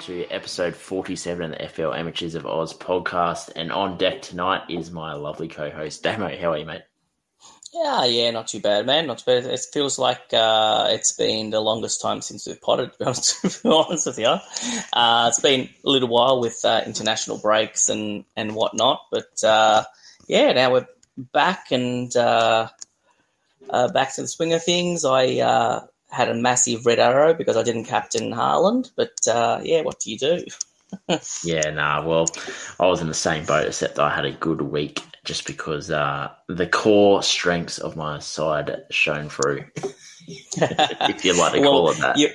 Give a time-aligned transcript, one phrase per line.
[0.00, 3.52] to episode 47 of the FL Amateurs of Oz podcast.
[3.54, 6.34] And on deck tonight is my lovely co host, Damo.
[6.38, 6.82] How are you, mate?
[7.74, 9.06] Yeah, yeah, not too bad, man.
[9.06, 9.44] Not too bad.
[9.44, 13.42] It feels like uh, it's been the longest time since we've potted, to be honest,
[13.42, 14.36] to be honest with you.
[14.92, 19.02] Uh, it's been a little while with uh, international breaks and, and whatnot.
[19.10, 19.84] But uh,
[20.26, 22.68] yeah, now we're back and uh,
[23.68, 25.04] uh, back to the swing of things.
[25.04, 28.90] I had a massive red arrow because I didn't captain Haaland.
[28.96, 30.44] But yeah, what do you do?
[31.44, 32.06] yeah, nah.
[32.06, 32.26] Well,
[32.78, 36.30] I was in the same boat, except I had a good week just because uh,
[36.48, 39.64] the core strengths of my side shone through.
[40.26, 42.18] if you like to well, call it that.
[42.18, 42.30] You're,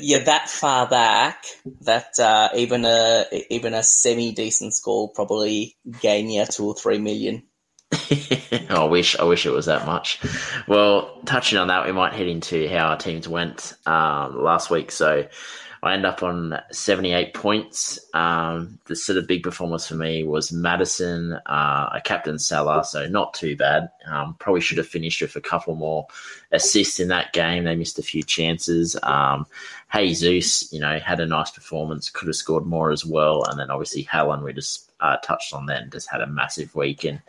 [0.00, 1.44] you're that far back
[1.82, 6.98] that uh, even a even a semi decent score probably gain you two or three
[6.98, 7.44] million.
[8.70, 10.20] I wish I wish it was that much.
[10.66, 14.90] Well, touching on that, we might head into how our teams went um, last week.
[14.90, 15.26] So
[15.82, 17.98] I end up on 78 points.
[18.12, 23.06] Um, the sort of big performance for me was Maddison, uh, a captain Salah, so
[23.06, 23.90] not too bad.
[24.06, 26.06] Um, probably should have finished with a couple more
[26.52, 27.64] assists in that game.
[27.64, 28.96] They missed a few chances.
[29.02, 29.46] Um,
[29.94, 33.44] Jesus, you know, had a nice performance, could have scored more as well.
[33.44, 37.04] And then obviously Haaland, we just uh, touched on then, just had a massive week.
[37.04, 37.22] And,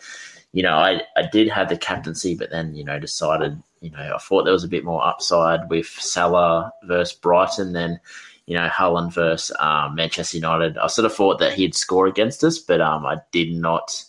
[0.51, 4.13] you know, I, I did have the captaincy, but then, you know, decided, you know,
[4.15, 7.73] I thought there was a bit more upside with Salah versus Brighton.
[7.73, 7.99] than,
[8.47, 10.77] you know, Haaland versus um, Manchester United.
[10.79, 14.03] I sort of thought that he'd score against us, but um, I did not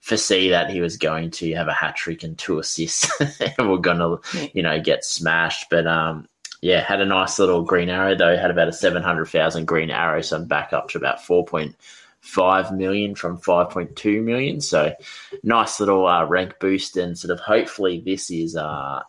[0.00, 3.76] foresee that he was going to have a hat trick and two assists and we're
[3.76, 5.68] going to, you know, get smashed.
[5.68, 6.26] But um,
[6.62, 8.36] yeah, had a nice little green arrow though.
[8.36, 11.44] Had about a seven hundred thousand green arrow, so I'm back up to about four
[11.44, 11.76] point
[12.22, 14.60] five million from five point two million.
[14.60, 14.94] So
[15.42, 19.02] nice little uh, rank boost, and sort of hopefully this is uh,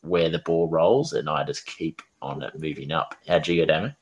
[0.00, 3.14] where the ball rolls, and I just keep on it moving up.
[3.28, 3.96] How'd you go, Damon?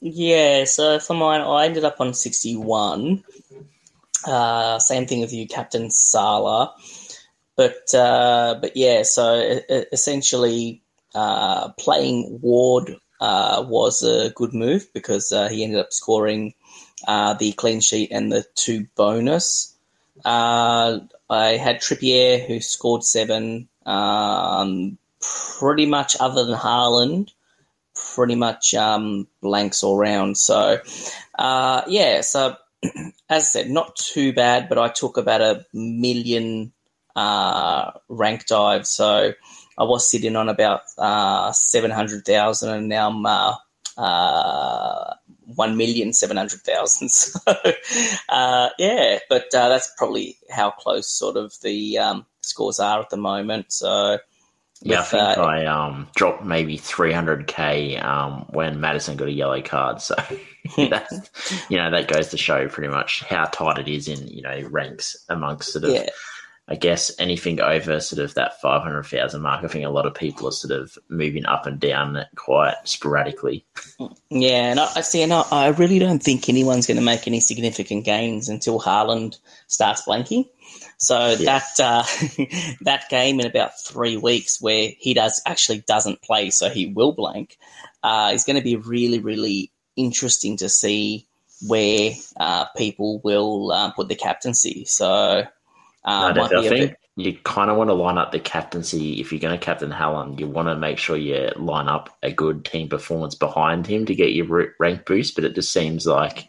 [0.00, 3.22] Yeah, so for mine, I ended up on 61.
[4.26, 6.74] Uh, same thing with you, Captain Salah.
[7.54, 9.60] But uh, but yeah, so
[9.92, 10.82] essentially,
[11.14, 16.54] uh, playing Ward uh, was a good move because uh, he ended up scoring
[17.06, 19.76] uh, the clean sheet and the two bonus.
[20.24, 20.98] I
[21.30, 23.68] had Trippier who scored seven.
[23.86, 27.30] Um, pretty much other than Haaland,
[28.14, 30.36] pretty much um, blanks all round.
[30.36, 30.78] So,
[31.38, 36.72] uh, yeah, so as I said, not too bad, but I took about a million
[37.14, 38.88] uh, rank dives.
[38.88, 39.34] So
[39.78, 43.54] I was sitting on about uh, 700,000 and now I'm uh,
[43.96, 45.14] uh,
[45.56, 47.10] 1,700,000.
[47.10, 47.72] So,
[48.28, 53.10] uh, yeah, but uh, that's probably how close sort of the um, scores are at
[53.10, 53.72] the moment.
[53.72, 54.18] So,
[54.82, 59.62] yeah, I think uh, I um, dropped maybe 300k um, when Maddison got a yellow
[59.62, 60.00] card.
[60.00, 60.16] So
[60.76, 61.30] that's,
[61.68, 64.60] you know, that goes to show pretty much how tight it is in, you know,
[64.70, 66.08] ranks amongst sort of, yeah.
[66.72, 69.62] I guess, anything over sort of that 500,000 mark.
[69.62, 73.66] I think a lot of people are sort of moving up and down quite sporadically.
[74.30, 77.40] Yeah, and I, see, and I, I really don't think anyone's going to make any
[77.40, 80.48] significant gains until Haaland starts blanking.
[80.96, 81.60] So yeah.
[81.76, 82.04] that uh,
[82.80, 87.12] that game in about three weeks, where he does actually doesn't play, so he will
[87.12, 87.58] blank,
[88.02, 91.26] uh, is going to be really really interesting to see
[91.66, 94.86] where uh, people will uh, put the captaincy.
[94.86, 95.44] So
[96.04, 96.98] uh, no, I think bit...
[97.16, 100.40] you kind of want to line up the captaincy if you're going to captain Haaland.
[100.40, 104.14] You want to make sure you line up a good team performance behind him to
[104.14, 105.34] get your rank boost.
[105.34, 106.48] But it just seems like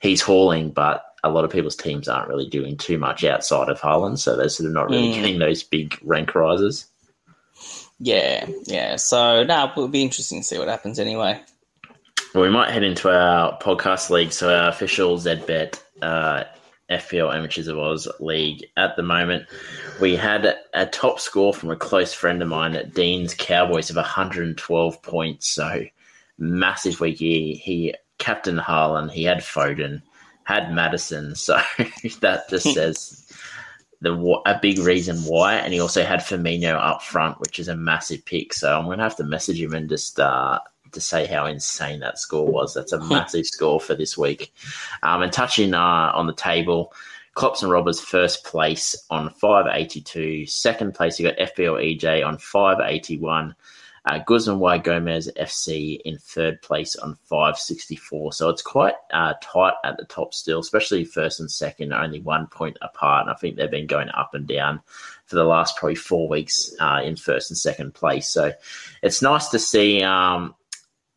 [0.00, 3.80] he's hauling, but a lot of people's teams aren't really doing too much outside of
[3.80, 5.14] Haaland, so they're sort of not really mm.
[5.14, 6.86] getting those big rank rises.
[7.98, 8.96] Yeah, yeah.
[8.96, 11.40] So now it will be interesting to see what happens anyway.
[12.34, 14.32] Well, we might head into our podcast league.
[14.32, 16.44] So our official ZBet uh,
[16.98, 19.46] FPL Amateurs of Oz league at the moment.
[20.00, 23.96] We had a top score from a close friend of mine at Dean's Cowboys of
[23.96, 25.48] 112 points.
[25.48, 25.84] So
[26.38, 27.18] massive week.
[27.18, 27.56] here.
[27.56, 30.02] he captain Haaland, He had Foden
[30.44, 31.34] had Maddison.
[31.36, 31.60] so
[32.20, 33.18] that just says
[34.00, 34.12] the
[34.46, 35.54] a big reason why.
[35.54, 38.52] And he also had Firmino up front, which is a massive pick.
[38.52, 40.60] So I'm going to have to message him and just uh,
[40.92, 42.74] to say how insane that score was.
[42.74, 44.54] That's a massive score for this week.
[45.02, 46.92] Um, and touching uh, on the table.
[47.34, 50.46] Klops and Robbers first place on 582.
[50.46, 53.54] Second place, you got FPL EJ on 581.
[54.04, 58.32] Uh, Guzman Y Gomez FC in third place on 564.
[58.32, 62.48] So it's quite uh, tight at the top still, especially first and second, only one
[62.48, 63.22] point apart.
[63.22, 64.80] And I think they've been going up and down
[65.26, 68.28] for the last probably four weeks uh, in first and second place.
[68.28, 68.52] So
[69.02, 70.02] it's nice to see.
[70.02, 70.56] Um,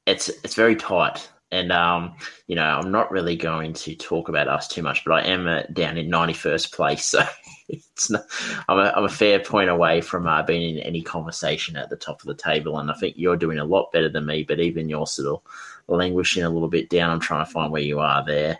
[0.06, 2.16] it's it's very tight And um,
[2.48, 5.48] you know, I'm not really going to talk about us too much, but I am
[5.48, 7.24] uh, down in 91st place, so
[7.69, 8.25] it's not,
[8.68, 11.96] I'm, a, I'm a fair point away from uh, being in any conversation at the
[11.96, 12.80] top of the table.
[12.80, 15.42] And I think you're doing a lot better than me, but even you're sort of
[15.88, 17.12] languishing a little bit down.
[17.12, 18.60] I'm trying to find where you are there.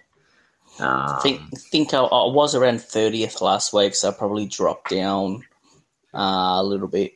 [0.80, 4.90] Um, I think think I, I was around thirtieth last week, so I probably dropped
[4.90, 5.44] down
[6.14, 7.14] uh, a little bit.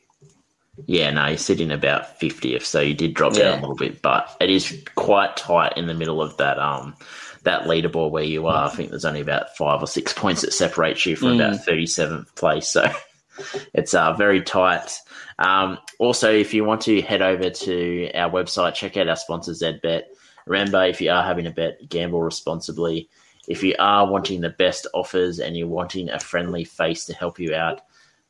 [0.86, 4.36] Yeah, no, you're sitting about 50th, so you did drop down a little bit, but
[4.40, 6.94] it is quite tight in the middle of that um
[7.42, 8.66] that leaderboard where you are.
[8.66, 11.34] I think there's only about five or six points that separates you from Mm.
[11.36, 12.86] about 37th place, so
[13.74, 14.98] it's uh, very tight.
[15.38, 19.52] Um, also, if you want to head over to our website, check out our sponsor
[19.52, 20.02] ZBet.
[20.46, 23.08] Remember, if you are having a bet, gamble responsibly.
[23.48, 27.38] If you are wanting the best offers and you're wanting a friendly face to help
[27.38, 27.80] you out,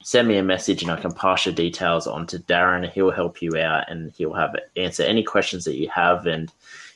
[0.03, 2.91] send me a message and I can pass your details on to Darren.
[2.91, 6.27] He'll help you out and he'll have answer any questions that you have.
[6.27, 6.53] And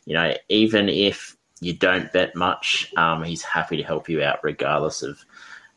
[0.06, 4.42] you know, even if you don't bet much, um, he's happy to help you out
[4.42, 5.24] regardless of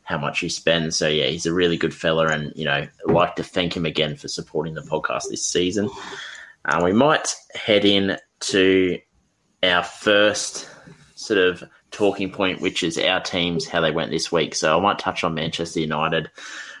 [0.02, 0.94] how much you spend.
[0.94, 3.84] So yeah, he's a really good fella, and you know, I'd like to thank him
[3.84, 5.90] again for supporting the podcast this season.
[6.64, 8.98] Uh, we might head in to
[9.62, 10.68] our first
[11.14, 14.54] sort of talking point, which is our teams, how they went this week.
[14.54, 16.30] So I might touch on Manchester United.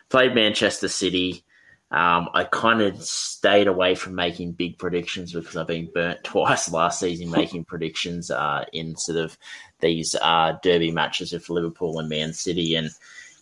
[0.08, 1.44] Played Manchester City.
[1.90, 6.70] Um, I kind of stayed away from making big predictions because I've been burnt twice
[6.70, 9.38] last season making predictions uh, in sort of
[9.80, 12.74] these uh, derby matches with Liverpool and Man City.
[12.74, 12.90] And,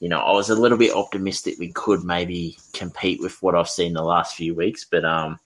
[0.01, 3.69] you know, I was a little bit optimistic we could maybe compete with what I've
[3.69, 4.85] seen the last few weeks.
[4.85, 5.41] But, um,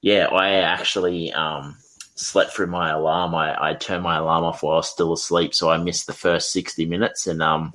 [0.00, 1.76] yeah, I actually um,
[2.16, 3.34] slept through my alarm.
[3.34, 5.54] I, I turned my alarm off while I was still asleep.
[5.54, 7.26] So I missed the first 60 minutes.
[7.26, 7.72] And um,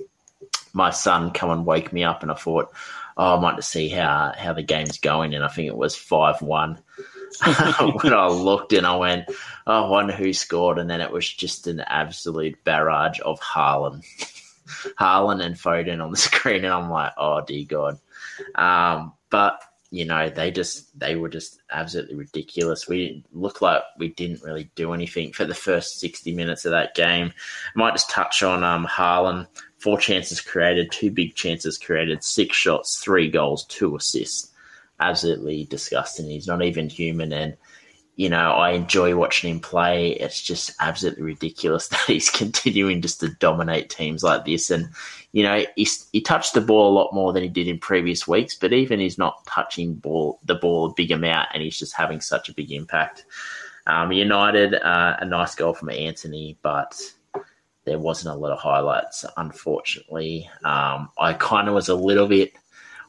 [0.75, 2.21] my son come and wake me up.
[2.21, 2.71] And I thought,
[3.17, 5.33] oh, I want to see how, how the game's going.
[5.33, 6.79] And I think it was 5 1.
[8.01, 9.25] when I looked and I went,
[9.65, 10.77] oh, I wonder who scored.
[10.77, 14.03] And then it was just an absolute barrage of Haaland,
[14.99, 16.65] Haaland and Foden on the screen.
[16.65, 17.99] And I'm like, oh, dear God.
[18.55, 19.61] Um, but,
[19.91, 22.87] you know, they just, they were just absolutely ridiculous.
[22.87, 26.95] We looked like we didn't really do anything for the first 60 minutes of that
[26.95, 27.31] game.
[27.75, 29.47] Might just touch on um, Haaland.
[29.85, 34.51] Four chances created, two big chances created, six shots, three goals, two assists
[34.99, 36.29] absolutely disgusting.
[36.29, 37.55] He's not even human, and
[38.15, 40.13] you know I enjoy watching him play.
[40.13, 44.71] It's just absolutely ridiculous that he's continuing just to dominate teams like this.
[44.71, 44.89] And
[45.31, 48.27] you know he's, he touched the ball a lot more than he did in previous
[48.27, 51.95] weeks, but even he's not touching ball the ball a big amount, and he's just
[51.95, 53.25] having such a big impact.
[53.87, 56.99] Um, United, uh, a nice goal from Antony, but
[57.85, 60.49] there wasn't a lot of highlights, unfortunately.
[60.63, 62.53] Um, I kind of was a little bit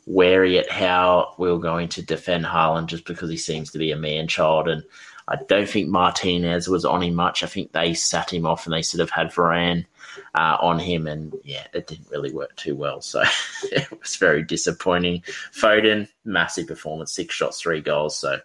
[0.06, 3.90] wary at how we were going to defend Haaland just because he seems to be
[3.90, 4.68] a man child.
[4.68, 4.84] And
[5.28, 7.42] I don't think Martinez was on him much.
[7.42, 9.86] I think they sat him off and they sort of had Varane
[10.34, 11.06] uh, on him.
[11.06, 13.00] And yeah, it didn't really work too well.
[13.00, 13.24] So
[13.64, 15.22] it was very disappointing.
[15.52, 18.16] Foden, massive performance, six shots, three goals.
[18.16, 18.38] So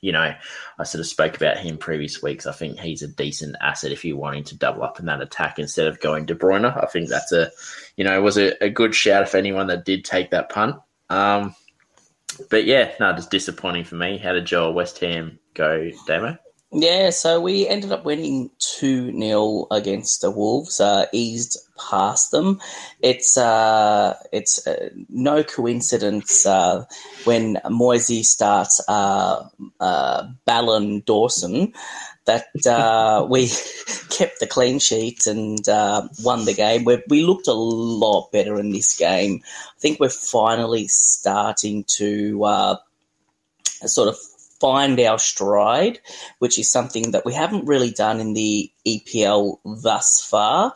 [0.00, 0.34] you know,
[0.78, 2.46] I sort of spoke about him previous weeks.
[2.46, 5.58] I think he's a decent asset if you're wanting to double up in that attack
[5.58, 6.64] instead of going De Bruyne.
[6.64, 7.50] I think that's a,
[7.96, 10.76] you know, was a, a good shout for anyone that did take that punt.
[11.10, 11.54] Um,
[12.50, 14.18] but yeah, no, just disappointing for me.
[14.18, 16.38] How did your West Ham go, Damo?
[16.70, 22.60] Yeah, so we ended up winning 2 0 against the Wolves, uh, eased past them.
[23.00, 26.84] It's uh, it's uh, no coincidence uh,
[27.24, 29.48] when Moisey starts uh,
[29.80, 31.72] uh, Ballon Dawson
[32.26, 33.48] that uh, we
[34.10, 35.58] kept the clean sheet and
[36.22, 36.84] won the game.
[36.84, 39.40] we we looked a lot better in this game.
[39.44, 42.76] I think we're finally starting to
[43.86, 44.18] sort of
[44.60, 46.00] find our stride,
[46.38, 50.74] which is something that we haven't really done in the EPL thus far.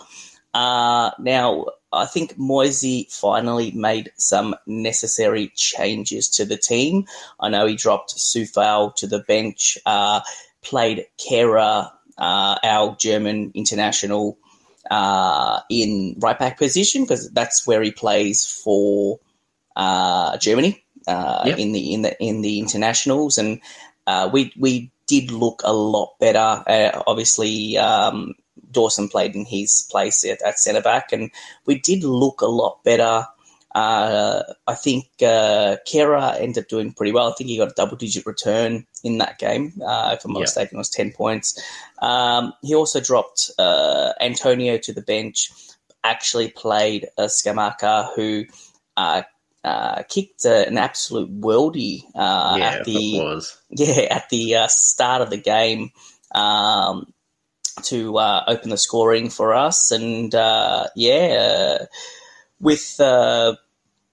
[0.54, 7.06] Uh, now, I think Moisey finally made some necessary changes to the team.
[7.40, 10.20] I know he dropped Coufal to the bench, uh,
[10.62, 14.38] played Kehrer, uh, our German international,
[14.90, 19.20] uh, in right back position because that's where he plays for
[19.76, 21.59] uh, Germany uh, Yep.
[21.59, 23.61] in the in the in the internationals, and
[24.06, 26.62] uh, we we did look a lot better.
[26.66, 28.35] Uh, obviously, um,
[28.71, 31.30] Dawson played in his place at, at centre back, and
[31.66, 33.26] we did look a lot better.
[33.75, 37.30] Uh, I think uh, Kehrer ended up doing pretty well.
[37.30, 39.73] I think he got a double digit return in that game.
[39.85, 40.44] Uh, if I'm not Yeah.
[40.44, 41.59] mistaken, it was 10 points.
[42.02, 45.50] Um, he also dropped uh, Antonio to the bench,
[46.04, 48.44] actually played uh, Scamacca, who
[49.64, 52.92] uh, kicked uh, an absolute worldie uh, yeah, at the
[53.71, 55.90] yeah, at the uh, start of the game,
[56.35, 57.12] um,
[57.85, 59.90] to uh, open the scoring for us.
[59.92, 61.87] And uh, yeah, uh,
[62.61, 63.57] with uh,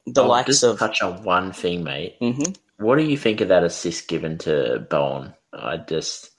[0.06, 0.80] the I'll likes of.
[0.80, 2.16] touch on one thing, mate.
[2.22, 2.56] Mhm.
[2.78, 5.34] What do you think of that assist given to Bowen?
[5.54, 6.32] I just.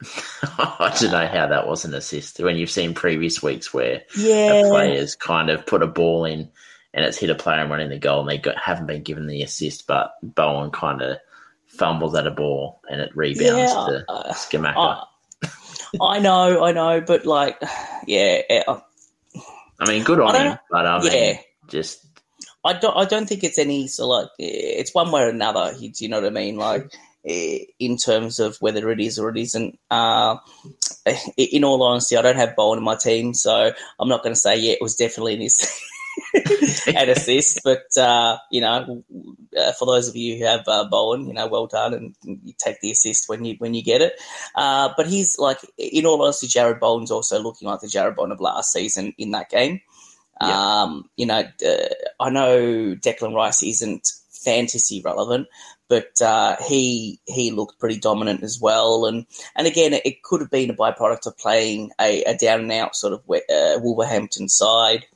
[0.58, 4.66] I don't know how that was an assist when you've seen previous weeks where Yeah.
[4.66, 6.50] a player's kind of put a ball in
[6.94, 9.26] and it's hit a player and running the goal and they got, haven't been given
[9.26, 11.18] the assist, but Bowen kind of
[11.66, 15.04] fumbles at a ball and it rebounds Yeah, to uh, Scamacca.
[16.00, 17.60] I, I know, I know, but like,
[18.06, 18.80] yeah, uh,
[19.80, 21.38] I mean, good on him, but I mean, Yeah.
[21.68, 22.06] just
[22.64, 22.96] I don't.
[22.96, 23.88] I don't think it's any.
[23.88, 25.74] So like, it's one way or another.
[25.78, 26.56] Do you know what I mean?
[26.56, 26.90] Like,
[27.26, 29.78] eh, in terms of whether it is or it isn't.
[29.90, 30.36] Uh,
[31.36, 34.40] in all honesty, I don't have Bowen in my team, so I'm not going to
[34.40, 35.82] say yeah, it was definitely an assist.
[36.86, 39.02] an assist, but uh, you know,
[39.56, 42.54] uh, for those of you who have uh, Bowen, you know, well done, and you
[42.58, 44.14] take the assist when you when you get it.
[44.54, 48.32] Uh, but he's like, in all honesty, Jarrod Bowen's also looking like the Jarrod Bowen
[48.32, 49.80] of last season in that game.
[50.40, 50.82] Yeah.
[50.82, 54.08] Um, you know, uh, I know Declan Rice isn't
[54.44, 55.48] fantasy relevant,
[55.88, 59.06] but uh, he he looked pretty dominant as well.
[59.06, 62.72] And and again, it could have been a byproduct of playing a, a down and
[62.72, 65.06] out sort of uh, Wolverhampton side.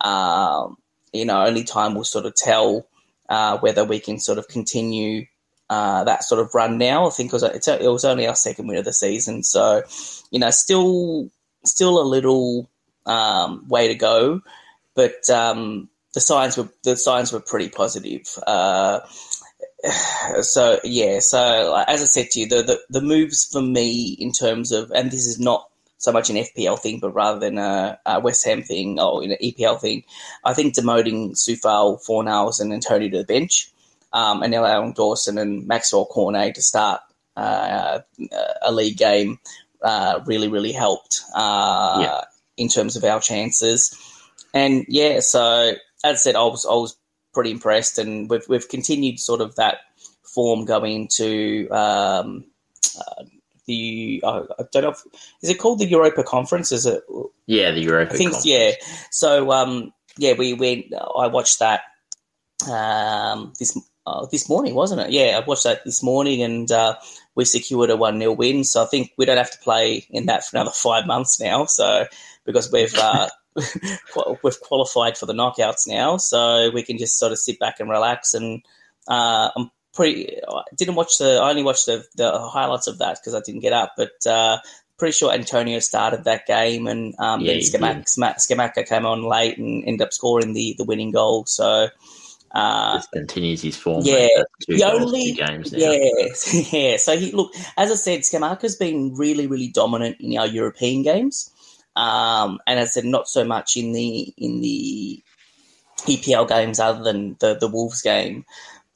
[0.00, 0.76] Um,
[1.12, 2.86] you know, only time will sort of tell
[3.28, 5.26] uh, whether we can sort of continue
[5.68, 7.06] uh, that sort of run now.
[7.06, 9.82] I think it was, it was only our second win of the season, so
[10.30, 11.30] you know, still
[11.64, 12.70] still a little
[13.04, 14.42] um, way to go,
[14.94, 18.26] but um, the signs were the signs were pretty positive.
[18.46, 19.00] Uh,
[20.42, 24.32] so yeah, so as I said to you, the, the the moves for me in
[24.32, 27.98] terms of, and this is not so much an FPL thing, but rather than a,
[28.06, 30.04] a West Ham thing or an EPL thing,
[30.44, 33.70] I think demoting Coufal, Fornals, and Antonio to the bench,
[34.12, 37.00] um, and allowing Dawson and Maxwell Cornet to start
[37.36, 38.00] uh,
[38.62, 39.38] a league game
[39.82, 42.20] uh, really, really helped uh, Yeah.
[42.56, 43.94] in terms of our chances.
[44.54, 45.72] And yeah, so
[46.04, 46.96] as I said, I was I was
[47.34, 49.78] pretty impressed, and we've we've continued sort of that
[50.22, 52.44] form going into um,
[52.98, 53.24] uh,
[53.66, 55.02] the uh, I don't know if,
[55.42, 56.72] is it called the Europa Conference?
[56.72, 57.02] Is it
[57.46, 58.14] yeah, the Europa.
[58.14, 58.46] I think Conference.
[58.46, 58.72] yeah.
[59.10, 60.86] So um, yeah, we went.
[60.94, 61.82] I watched that
[62.70, 65.10] um, this uh, this morning, wasn't it?
[65.10, 66.96] Yeah, I watched that this morning, and uh,
[67.34, 68.64] we secured a one 0 win.
[68.64, 71.66] So I think we don't have to play in that for another five months now.
[71.66, 72.06] So
[72.44, 73.28] because we've uh,
[74.42, 77.90] we've qualified for the knockouts now, so we can just sort of sit back and
[77.90, 78.34] relax.
[78.34, 78.62] And
[79.08, 80.38] uh, I'm pretty.
[80.48, 81.40] I didn't watch the.
[81.42, 84.24] I only watched the the highlights of that because I didn't get up, but.
[84.24, 84.58] Uh,
[84.98, 87.60] Pretty sure Antonio started that game, and um, Yeah, then
[88.04, 91.44] Scamacca, Scamacca came on late and ended up scoring the, the winning goal.
[91.44, 91.88] So,
[92.54, 94.00] uh, continues his form.
[94.06, 94.28] yeah,
[94.66, 95.78] the only- games now.
[95.78, 96.28] yeah,
[96.72, 96.96] yeah.
[96.96, 101.50] So he look, as I said, Scamacca's been really, really dominant in our European games,
[101.94, 105.22] um, and as I said, not so much in the in the
[106.06, 108.46] EPL games, other than the the Wolves game.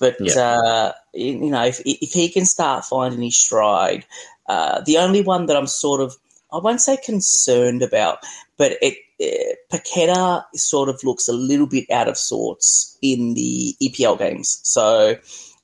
[0.01, 0.41] But Yeah.
[0.41, 4.05] uh, you know, if if he can start finding his stride,
[4.49, 6.17] uh, the only one that I'm sort of
[6.53, 8.19] I won't say concerned about,
[8.57, 8.95] but it.
[9.23, 14.61] Uh, Paqueta sort of looks a little bit out of sorts in the EPL games.
[14.63, 15.17] So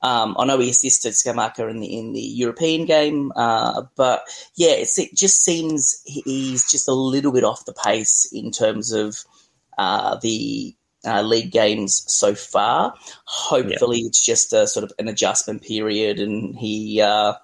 [0.02, 4.24] um, I know he assisted Scamacca in the in the European game, uh, but
[4.56, 8.92] yeah, it's, it just seems he's just a little bit off the pace in terms
[8.92, 9.16] of
[9.78, 10.76] uh, the
[11.06, 12.94] uh, league games so far.
[13.24, 17.34] Hopefully, it's just a sort of an adjustment period, and he uh,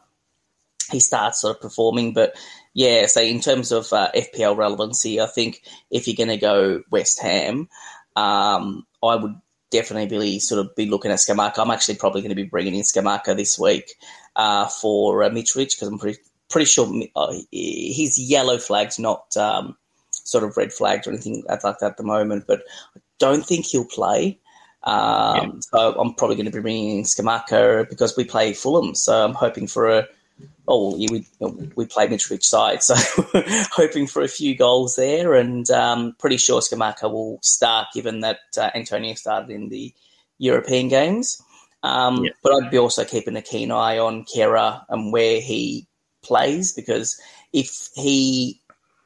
[0.91, 2.13] he starts sort of performing.
[2.13, 2.37] But
[2.75, 6.83] yeah, so in terms of uh, FPL relevancy, I think if you're going to go
[6.91, 7.69] West Ham,
[8.17, 9.35] um, I would
[9.71, 11.59] definitely be sort of be looking at Scamacca.
[11.59, 13.95] I'm actually probably going to be bringing in Scamacca this week
[14.37, 19.77] uh, for uh, Mitrovic because I'm pretty pretty sure uh, his yellow flag's not um,
[20.11, 22.63] sort of red flagged or anything like that at the moment, but
[22.95, 24.39] I don't think he'll play.
[24.83, 29.25] Um, So I'm probably going to be bringing in Scamacca because we play Fulham, so
[29.25, 30.09] I'm hoping for a
[30.67, 31.27] oh, yeah, we
[31.77, 32.95] we play Mitrovic side, so
[33.73, 38.41] hoping for a few goals there, and um, pretty sure Scamacca will start, given that
[38.59, 39.95] uh, Antonio started in the
[40.39, 41.41] European games.
[41.83, 42.31] Um, Yeah.
[42.43, 45.87] But I'd be also keeping a keen eye on Kehrer and where he
[46.23, 47.21] plays, because
[47.53, 48.61] if he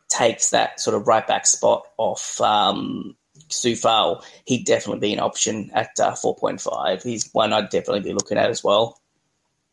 [0.08, 3.16] takes that sort of right back spot off um,
[3.48, 7.02] Coufal, he'd definitely be an option at uh, 4.5.
[7.02, 9.00] He's one I'd definitely be looking at as well.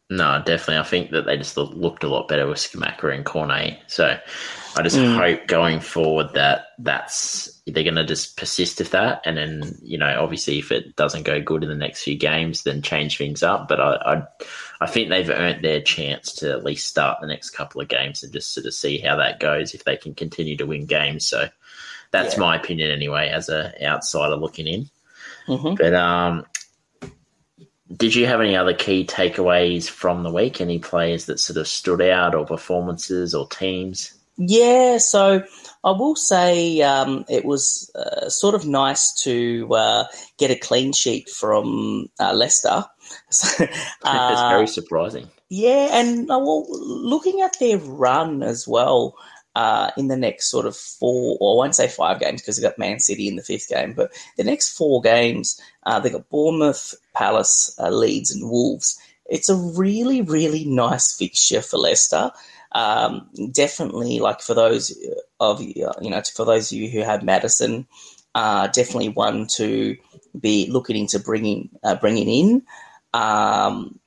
[0.10, 0.78] No, definitely.
[0.78, 3.80] I think that they just looked a lot better with Scamacca and Cornet.
[3.88, 4.20] So
[4.76, 5.16] I just mm.
[5.16, 9.98] hope going forward that that's they're going to just persist with that, and then you
[9.98, 13.42] know, obviously, if it doesn't go good in the next few games, then change things
[13.42, 13.68] up.
[13.68, 14.24] But I, I,
[14.82, 18.22] I think they've earned their chance to at least start the next couple of games
[18.22, 21.26] and just sort of see how that goes if they can continue to win games.
[21.26, 21.48] So
[22.14, 22.40] that's yeah.
[22.40, 24.90] my opinion anyway, as a outsider looking in.
[25.48, 25.76] Mm-hmm.
[25.76, 26.46] But um,
[27.98, 30.62] did you have any other key takeaways from the week?
[30.62, 34.14] Any players that sort of stood out, or performances, or teams?
[34.38, 35.44] Yeah, so
[35.84, 40.06] I will say um, it was uh, sort of nice to uh,
[40.38, 42.86] get a clean sheet from uh, Leicester.
[43.30, 43.66] so,
[44.04, 45.30] That's very uh, surprising.
[45.50, 49.16] Yeah, and uh, well, looking at their run as well
[49.56, 52.64] uh, in the next sort of four, or I won't say five games because they
[52.64, 55.62] got Man City in the fifth game, but the next four games,
[56.02, 59.00] they got Bournemouth, Palace, Leeds, and Wolves.
[59.26, 62.32] It's a really, really nice fixture for Leicester
[62.74, 64.96] um, definitely like for those
[65.40, 67.88] of you, you know, for those of you who have Maddison,
[68.36, 69.96] uh, definitely one to
[70.40, 72.64] be looking into bringing uh, bringing in,
[73.14, 74.00] um,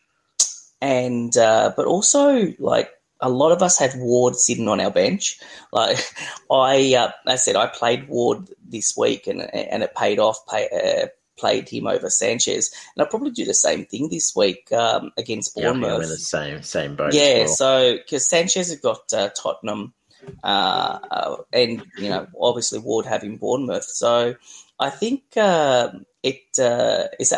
[0.81, 5.38] and uh, but also like a lot of us had Ward sitting on our bench.
[5.73, 5.99] Like
[6.50, 10.46] I, uh, I said, I played Ward this week, and and it paid off.
[10.46, 11.06] Pay, uh,
[11.37, 15.54] played him over Sanchez, and I'll probably do the same thing this week um, against
[15.54, 15.88] Bournemouth.
[15.88, 17.14] Yeah, I'm in the same same boat.
[17.14, 17.49] Yeah, well.
[17.49, 19.94] so because Sanchez has got uh, Tottenham,
[20.42, 24.35] uh, uh, and you know obviously Ward having Bournemouth, so
[24.78, 25.90] I think uh,
[26.23, 27.35] it uh, is.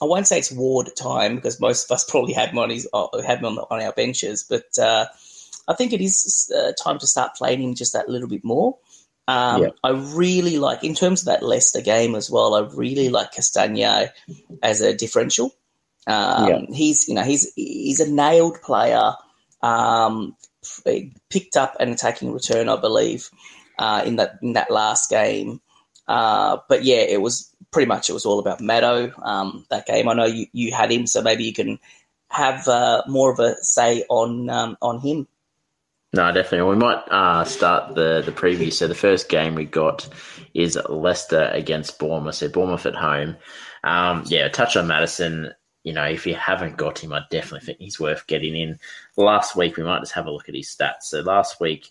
[0.00, 2.88] I won't say it's Ward time because most of us probably had him on his
[2.92, 6.52] uh, had him on, the, on our benches, but I think it is
[6.82, 8.78] time to start playing him just that little bit more.
[9.28, 9.68] Um, yeah.
[9.84, 14.12] I really like, in terms of that Leicester game as well, I really like Castagna
[14.60, 15.54] as a differential.
[16.08, 16.60] Um, yeah.
[16.72, 19.12] He's, you know, he's he's a nailed player.
[19.62, 20.36] Um,
[21.28, 23.30] picked up an attacking return, I believe,
[23.78, 25.60] uh, in that in that last game.
[26.08, 30.08] Uh, but yeah, it was pretty much it was all about Maddo um, that game.
[30.08, 31.78] I know you, you had him, so maybe you can
[32.28, 35.26] have uh, more of a say on um, on him.
[36.12, 36.68] No, definitely.
[36.70, 38.72] We might uh, start the, the preview.
[38.72, 40.08] So the first game we got
[40.54, 42.34] is Leicester against Bournemouth.
[42.34, 43.36] So Bournemouth at home.
[43.84, 45.54] Um, yeah, touch on Maddison.
[45.84, 48.80] You know, if you haven't got him, I definitely think he's worth getting in.
[49.16, 51.02] Last week, we might just have a look at his stats.
[51.04, 51.90] So last week,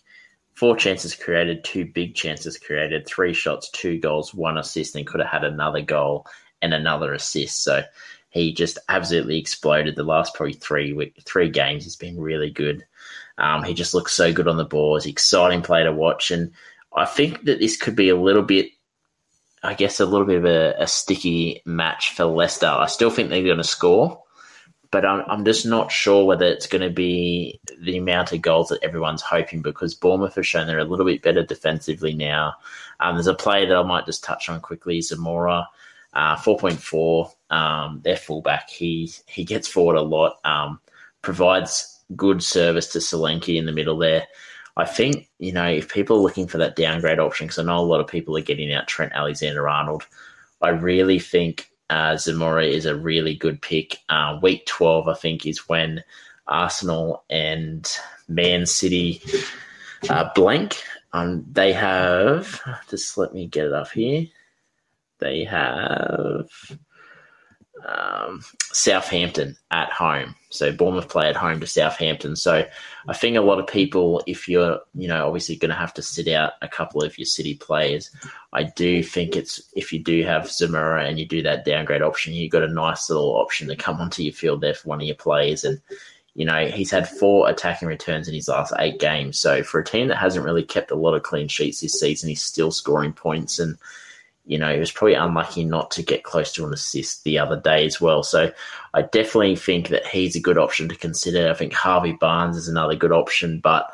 [0.60, 5.20] four chances created, two big chances created, three shots, two goals, one assist, and could
[5.20, 6.26] have had another goal
[6.60, 7.64] and another assist.
[7.64, 7.82] So
[8.28, 9.96] he just absolutely exploded.
[9.96, 12.84] The last probably three three games, he's been really good.
[13.38, 14.96] Um, he just looks so good on the ball.
[14.96, 16.30] He's exciting player to watch.
[16.30, 16.52] And
[16.94, 18.66] I think that this could be a little bit,
[19.62, 22.66] I guess, a little bit of a, a sticky match for Leicester.
[22.66, 24.22] I still think they're going to score,
[24.90, 28.68] but I'm, I'm just not sure whether it's going to be the amount of goals
[28.68, 32.54] that everyone's hoping because Bournemouth have shown they're a little bit better defensively now.
[32.98, 35.66] Um, there's a player that I might just touch on quickly, Zemura.
[36.12, 38.68] Uh, 4.4, um, their fullback.
[38.68, 40.80] He he gets forward a lot, um,
[41.22, 44.26] provides good service to Solanke in the middle there.
[44.76, 47.78] I think, you know, if people are looking for that downgrade option, because I know
[47.78, 50.04] a lot of people are getting out Trent Alexander Arnold,
[50.60, 53.98] I really think uh, Zemura is a really good pick.
[54.08, 56.04] Uh, week 12, I think, is when
[56.46, 57.90] Arsenal and
[58.28, 59.20] Man City
[60.08, 60.82] uh, blank.
[61.12, 64.26] Um, they have, just let me get it up here.
[65.18, 66.48] They have
[67.86, 70.34] um, Southampton at home.
[70.50, 72.36] So Bournemouth play at home to Southampton.
[72.36, 72.66] So
[73.08, 76.02] I think a lot of people, if you're, you know, obviously going to have to
[76.02, 78.10] sit out a couple of your City players,
[78.52, 82.34] I do think it's if you do have Zemura and you do that downgrade option,
[82.34, 85.06] you've got a nice little option to come onto your field there for one of
[85.06, 85.64] your players.
[85.64, 85.80] And
[86.34, 89.38] you know, he's had four attacking returns in his last eight games.
[89.38, 92.28] So for a team that hasn't really kept a lot of clean sheets this season,
[92.28, 93.76] he's still scoring points and
[94.50, 97.60] you know, he was probably unlucky not to get close to an assist the other
[97.60, 98.24] day as well.
[98.24, 98.50] So
[98.92, 101.48] I definitely think that he's a good option to consider.
[101.48, 103.92] I think Harvey Barnes is another good option, but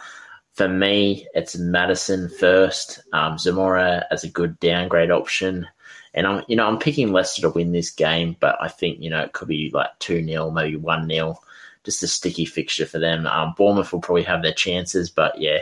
[0.55, 5.69] for me, it's Maddison first, um, Zemura as a good downgrade option.
[6.15, 9.11] And I'm, you know, I'm picking Leicester to win this game, but I think, you
[9.11, 11.39] know, it could be like 2 0, maybe 1 0.
[11.87, 13.27] Just a sticky fixture for them.
[13.27, 15.61] Um, Bournemouth will probably have their chances, but yeah,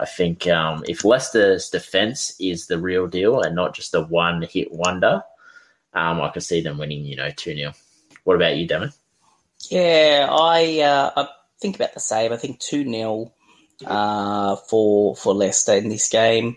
[0.00, 4.42] I think um, if Leicester's defence is the real deal and not just a one
[4.42, 5.22] hit wonder,
[5.94, 7.72] um, I could see them winning, you know, 2 0.
[8.24, 8.92] What about you, Damon?
[9.70, 11.28] Yeah, I uh, I
[11.60, 12.32] think about the same.
[12.32, 13.32] I think 2 0
[13.84, 16.56] uh, for, for Leicester in this game.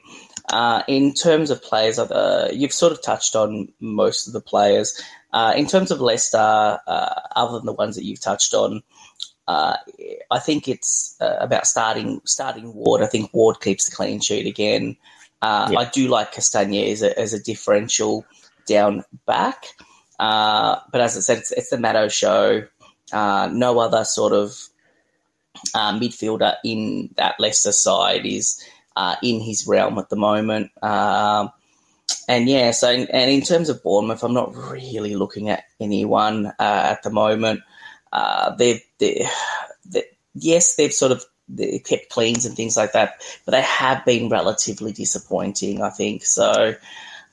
[0.51, 4.99] Uh, in terms of players, uh, you've sort of touched on most of the players.
[5.32, 8.82] Uh, in terms of Leicester, uh, other than the ones that you've touched on,
[9.49, 9.77] uh,
[10.29, 13.01] I think it's uh, about starting starting Ward.
[13.01, 14.95] I think Ward keeps the clean sheet again.
[15.41, 18.25] Uh, I do like Castagna as a, as a differential
[18.67, 19.65] down back.
[20.19, 22.67] Uh, but as I said, it's, it's the Maddo show.
[23.12, 24.55] Uh, no other sort of
[25.73, 28.63] uh, midfielder in that Leicester side is
[28.95, 30.69] uh, in his realm at the moment.
[30.83, 31.49] Um,
[32.27, 36.53] and yeah, so and in terms of Bournemouth, I'm not really looking at anyone uh,
[36.59, 37.62] at the moment.
[38.12, 38.83] Uh, they've,
[40.35, 44.29] yes, they've sort of they kept cleans and things like that, but they have been
[44.29, 45.81] relatively disappointing.
[45.81, 46.75] I think so.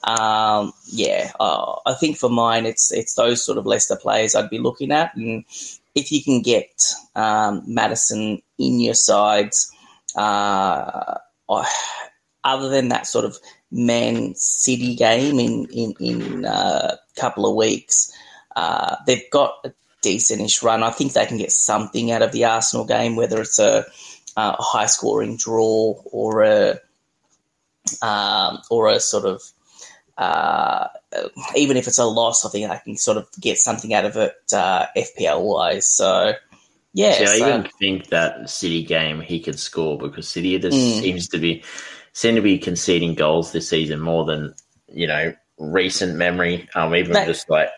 [0.05, 4.51] Um, yeah, uh, I think for mine, it's it's those sort of Leicester players I'd
[4.51, 5.45] be looking at, and
[5.95, 9.73] if you can get um, Maddison in your sides,
[10.15, 11.19] uh,
[12.45, 13.39] other than that sort of
[13.71, 18.13] Man City game in in in a uh, couple of weeks,
[18.55, 19.67] uh, they've got
[20.07, 20.83] decentish run.
[20.83, 23.85] I think they can get something out of the Arsenal game, whether it's a,
[24.37, 26.79] a high scoring draw or a
[28.03, 29.43] um, or a sort of
[30.19, 30.89] uh,
[31.55, 34.17] even if it's a loss, I think I can sort of get something out of
[34.17, 35.89] it uh, FPL wise.
[35.89, 36.33] So,
[36.95, 37.13] yeah.
[37.13, 41.01] See, I even think that City game he could score because City just mm.
[41.01, 41.63] seems to be
[42.13, 44.55] seem to be conceding goals this season more than
[44.89, 46.69] you know recent memory.
[46.75, 47.69] Um, even they, just like.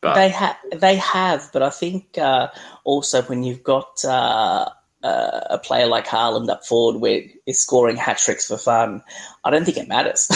[0.00, 0.14] But.
[0.14, 2.48] They have, they have, but I think uh,
[2.84, 4.68] also when you've got uh,
[5.02, 9.02] uh, a player like Haaland up forward, where is scoring hat tricks for fun,
[9.44, 10.28] I don't think it matters.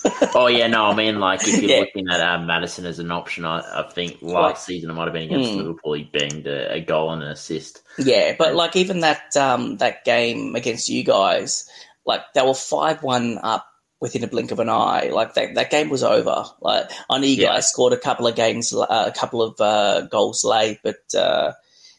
[0.34, 1.80] oh yeah, no, I mean like if you're yeah.
[1.80, 5.04] looking at uh, Maddison as an option, I, I think last like, season it might
[5.04, 5.56] have been against mm.
[5.58, 5.92] Liverpool.
[5.94, 7.82] He banged a, a, goal and an assist.
[7.98, 11.68] Yeah, but like even that um, that game against you guys,
[12.04, 13.67] like they were five one up
[14.00, 15.10] within a blink of an eye.
[15.12, 16.44] Like that, that game was over.
[16.60, 17.54] Like I know you yeah.
[17.54, 21.52] guys scored a couple of games, uh, a couple of uh, goals late, but uh,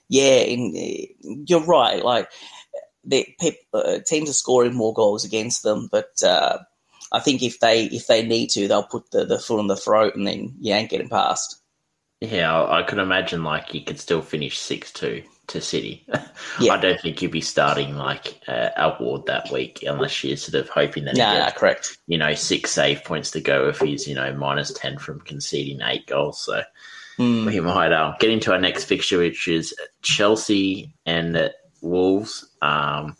[0.07, 2.03] yeah, in, you're right.
[2.03, 2.29] Like
[3.03, 3.27] the
[3.73, 6.59] uh, teams are scoring more goals against them, but uh,
[7.12, 9.75] I think if they if they need to, they'll put the, the foot on the
[9.75, 11.62] throat and then you ain't getting past.
[12.21, 16.05] Yeah, I could imagine like you could still finish six two to City.
[16.59, 16.73] Yeah.
[16.73, 20.69] I don't think you'd be starting like uh, Ward that week unless you're sort of
[20.69, 21.15] hoping that.
[21.15, 21.97] No, correct.
[22.07, 25.79] You know, six save points to go if he's you know minus ten from conceding
[25.81, 26.43] eight goals.
[26.43, 26.63] So
[27.17, 27.45] mm.
[27.45, 32.49] we might uh, get into our next fixture, which is Chelsea and Wolves.
[32.62, 33.15] Um,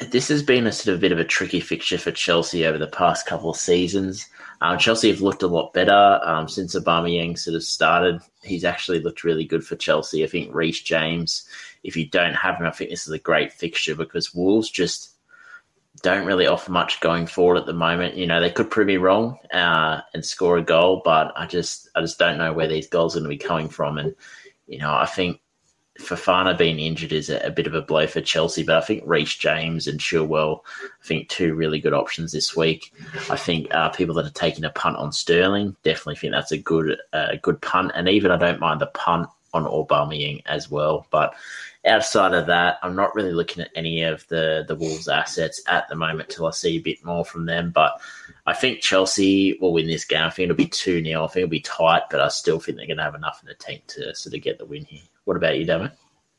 [0.00, 2.86] this has been a sort of bit of a tricky fixture for Chelsea over the
[2.86, 4.26] past couple of seasons.
[4.62, 8.20] Um, Chelsea have looked a lot better um, since Aubameyang sort of started.
[8.42, 10.22] He's actually looked really good for Chelsea.
[10.22, 11.48] I think Reece James,
[11.82, 15.14] if you don't have him, I think this is a great fixture because Wolves just
[16.02, 18.16] don't really offer much going forward at the moment.
[18.16, 21.88] You know, they could prove me wrong uh, and score a goal, but I just
[21.94, 23.98] I just don't know where these goals are going to be coming from.
[23.98, 24.14] And
[24.66, 25.40] you know, I think
[26.00, 29.02] Fofana being injured is a, a, bit of a blow for Chelsea, but I think
[29.06, 32.92] Reece James and Chilwell, I think two really good options this week.
[33.28, 36.58] I think uh, people that are taking a punt on Sterling definitely think that's a
[36.58, 41.06] good uh, good punt, and even I don't mind the punt on Aubameyang as well.
[41.10, 41.34] But
[41.86, 45.88] outside of that, I'm not really looking at any of the the Wolves assets at
[45.88, 47.70] the moment till I see a bit more from them.
[47.70, 48.00] But
[48.46, 50.24] I think Chelsea will win this game.
[50.24, 52.78] I think it'll be two 0 I think it'll be tight, but I still think
[52.78, 55.02] they're going to have enough in the tank to sort of get the win here.
[55.24, 55.90] What about you, Damo?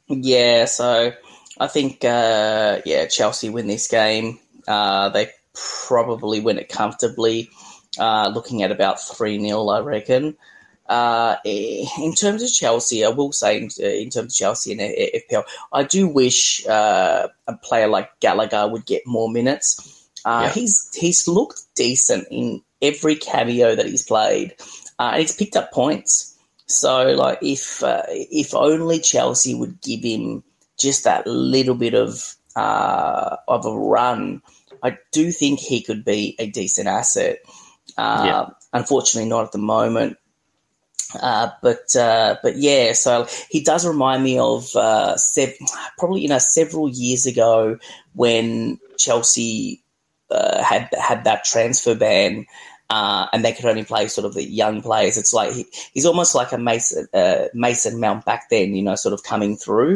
[0.08, 1.14] Yeah, so
[1.60, 4.40] I think uh, yeah, Chelsea win this game.
[4.68, 7.50] Uh, they probably win it comfortably.
[8.00, 10.38] Uh, looking at about three 0 I reckon.
[10.88, 15.46] Uh, in terms of Chelsea, I will say in, in terms of Chelsea and FPL,
[15.72, 20.10] I do wish uh, a player like Gallagher would get more minutes.
[20.26, 20.52] Uh, yeah.
[20.52, 24.56] He's he's looked decent in every cameo that he's played,
[25.00, 26.31] and he's picked up points.
[26.74, 30.44] So, like, if uh, if only Chelsea would give him
[30.78, 34.42] just that little bit of uh, of a run,
[34.84, 37.40] I do think he could be a decent asset.
[37.98, 38.46] Uh, yeah.
[38.74, 40.18] Unfortunately, not at the moment.
[41.22, 45.58] Uh, but uh, but yeah, so he does remind me of uh, sev-
[45.98, 47.78] probably you know several years ago
[48.14, 49.84] when Chelsea
[50.30, 52.46] uh, had had that transfer ban
[52.92, 55.18] uh, and they could only play sort of the young players.
[55.18, 58.96] It's like he, he's almost like a Mason uh, Mason Mount back then, you know,
[58.96, 59.94] sort of coming through.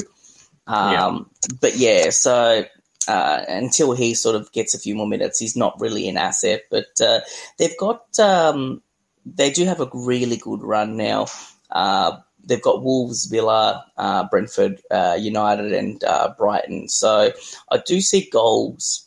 [0.65, 1.55] Um, yeah.
[1.59, 2.63] But yeah, so
[3.09, 6.63] uh, until he sort of gets a few more minutes, he's not really an asset.
[6.71, 7.19] But uh,
[7.59, 8.81] they've got um,
[9.25, 11.27] they do have a really good run now.
[11.69, 14.81] Uh, they've got Wolves, Villa, uh, Brentford,
[15.19, 16.01] United, and
[16.37, 16.87] Brighton.
[16.87, 17.33] So
[17.69, 19.04] I do see goals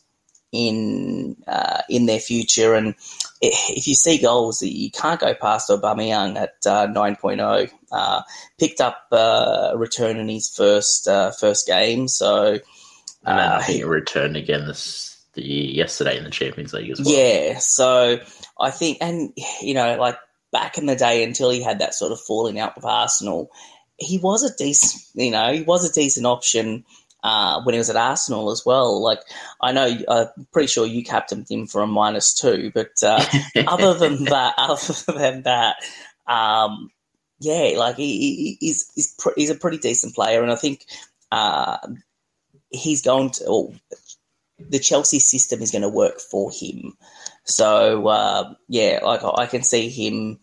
[0.51, 2.73] in uh, in their future.
[2.73, 2.95] And
[3.41, 7.71] if you see goals, you can't go past Aubameyang at uh, 9.0.
[7.91, 8.21] Uh,
[8.57, 12.59] picked up uh, a return in his first uh, first game, so
[13.25, 16.99] and then I think he returned again this the yesterday in the Champions League as
[16.99, 17.13] well.
[17.13, 18.19] Yeah, so
[18.59, 20.17] I think, and you know, like
[20.51, 23.51] back in the day, until he had that sort of falling out with Arsenal,
[23.97, 26.85] he was a decent, you know, he was a decent option
[27.23, 29.01] uh, when he was at Arsenal as well.
[29.01, 29.19] Like
[29.61, 33.23] I know, I'm pretty sure you captained him for a minus two, but uh,
[33.67, 35.75] other than that, other than that,
[36.27, 36.91] um,
[37.39, 40.85] yeah, like he, he's he's pr- he's a pretty decent player, and I think
[41.31, 41.77] uh,
[42.69, 43.73] he's going to.
[44.61, 46.97] The Chelsea system is going to work for him.
[47.45, 50.39] So uh, yeah, like I can see him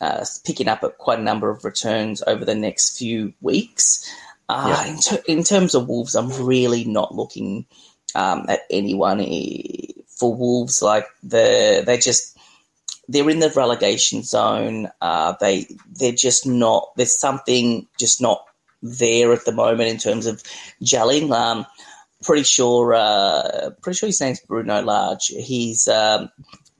[0.00, 4.10] uh, picking up quite a number of returns over the next few weeks.
[4.50, 4.92] Uh, yeah.
[4.92, 7.66] in, ter- in, terms of Wolves, I'm really not looking
[8.14, 10.82] um, at anyone eh, for Wolves.
[10.82, 12.36] Like the they just
[13.08, 14.88] they're in the relegation zone.
[15.00, 16.90] Uh, they they're just not.
[16.96, 18.44] There's something just not
[18.82, 20.42] there at the moment in terms of
[20.82, 21.30] gelling.
[21.32, 21.66] Um,
[22.22, 22.94] pretty sure.
[22.94, 25.26] Uh, pretty sure his name's Bruno Lage.
[25.26, 26.30] He's um,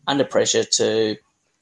[0.07, 1.17] under pressure to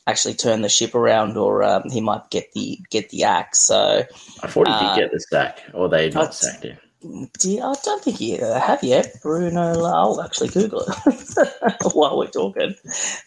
[0.08, 3.60] actually turn the ship around, or um, he might get the get the axe.
[3.60, 4.04] So
[4.42, 6.78] I thought he uh, did get the sack, or they not sacked him.
[7.04, 9.14] I don't think he have yet.
[9.22, 12.74] Bruno, I'll actually Google it while we're talking.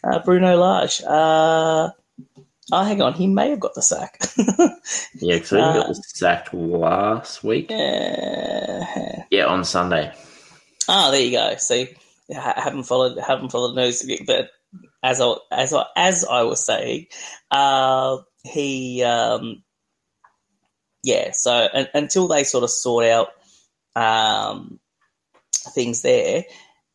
[0.04, 1.02] Uh, Bruno Lage.
[1.04, 1.91] Uh,
[2.72, 4.20] oh, hang on, he may have got the sack.
[5.15, 7.67] yeah, so he got the uh, sack last week.
[7.70, 10.12] Yeah, yeah, on Sunday.
[10.89, 11.56] Ah, there you go.
[11.58, 11.96] See,
[12.30, 14.50] I haven't followed haven't followed the news, but
[15.04, 17.08] as I as I, as I was saying,
[17.50, 19.64] uh, he um,
[21.04, 21.32] yeah.
[21.34, 23.30] So until they sort of sort out
[23.96, 24.80] um,
[25.74, 26.44] things there,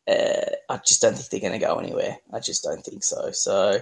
[0.07, 2.17] uh, I just don't think they're going to go anywhere.
[2.33, 3.31] I just don't think so.
[3.31, 3.79] So,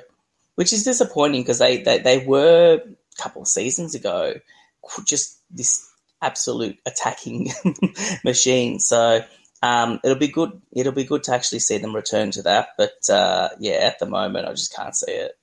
[0.55, 4.33] which is disappointing because they, they they were a couple of seasons ago
[5.05, 5.87] just this
[6.21, 7.51] absolute attacking
[8.23, 8.79] machine.
[8.79, 9.23] So
[9.65, 10.61] um, it'll be good.
[10.71, 12.69] It'll be good to actually see them return to that.
[12.77, 15.37] But uh, yeah, at the moment, I just can't see it.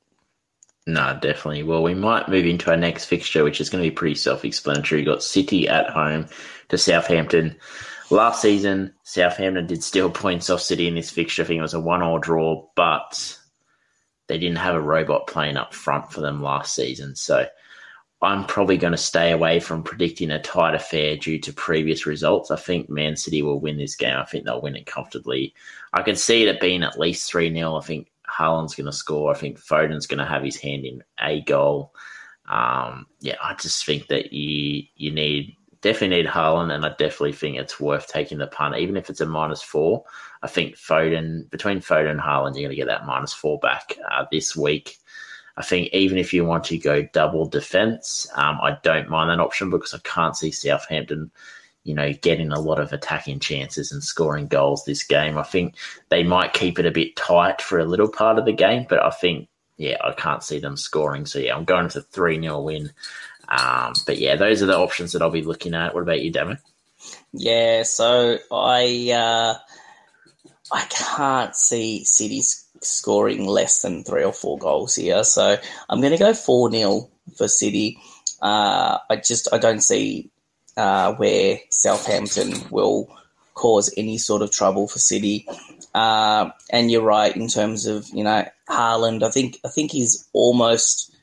[0.87, 1.62] No, definitely.
[1.62, 5.00] Well, we might move into our next fixture, which is going to be pretty self-explanatory.
[5.00, 6.26] We've got City at home
[6.68, 7.56] to Southampton.
[8.11, 11.42] Last season, Southampton did steal points off City in this fixture.
[11.42, 13.38] I think it was a one-all draw, but
[14.28, 17.16] they didn't have a robot playing up front for them last season.
[17.16, 17.46] So
[18.22, 22.52] I'm probably going to stay away from predicting a tight affair due to previous results.
[22.52, 24.16] I think Man City will win this game.
[24.16, 25.54] I think they'll win it comfortably.
[25.92, 27.76] I can see it being at least 3 0.
[27.76, 29.32] I think Haaland's going to score.
[29.32, 31.92] I think Foden's going to have his hand in a goal.
[32.48, 37.32] Um, yeah, I just think that you you need definitely need Haaland, and I definitely
[37.32, 40.04] think it's worth taking the punt, even if it's a minus four.
[40.42, 43.96] I think Foden between Foden and Haaland, you're going to get that minus four back
[44.11, 44.96] uh, this week.
[45.57, 49.41] I think even if you want to go double defence, um, I don't mind that
[49.41, 51.31] option because I can't see Southampton,
[51.85, 55.37] you know, getting a lot of attacking chances and scoring goals this game.
[55.37, 55.75] I think
[56.09, 59.03] they might keep it a bit tight for a little part of the game, but
[59.03, 61.27] I think, yeah, I can't see them scoring.
[61.27, 62.93] So, yeah, I'm going for 3 0 win.
[63.49, 65.95] Um, but yeah, those are the options that I'll be looking at.
[65.95, 66.57] What about you, Demo?
[67.33, 69.55] Yeah, so I uh,
[70.73, 75.25] I can't see City's scoring less than three or four goals here.
[75.25, 75.57] So
[75.88, 77.99] I'm going to go 4 0 for City.
[78.40, 80.31] Uh, I just I don't see
[80.77, 83.09] uh, where Southampton will
[83.55, 85.47] cause any sort of trouble for City.
[85.95, 89.23] Uh, and you're right in terms of you know Haaland.
[89.23, 91.14] I think I think he's almost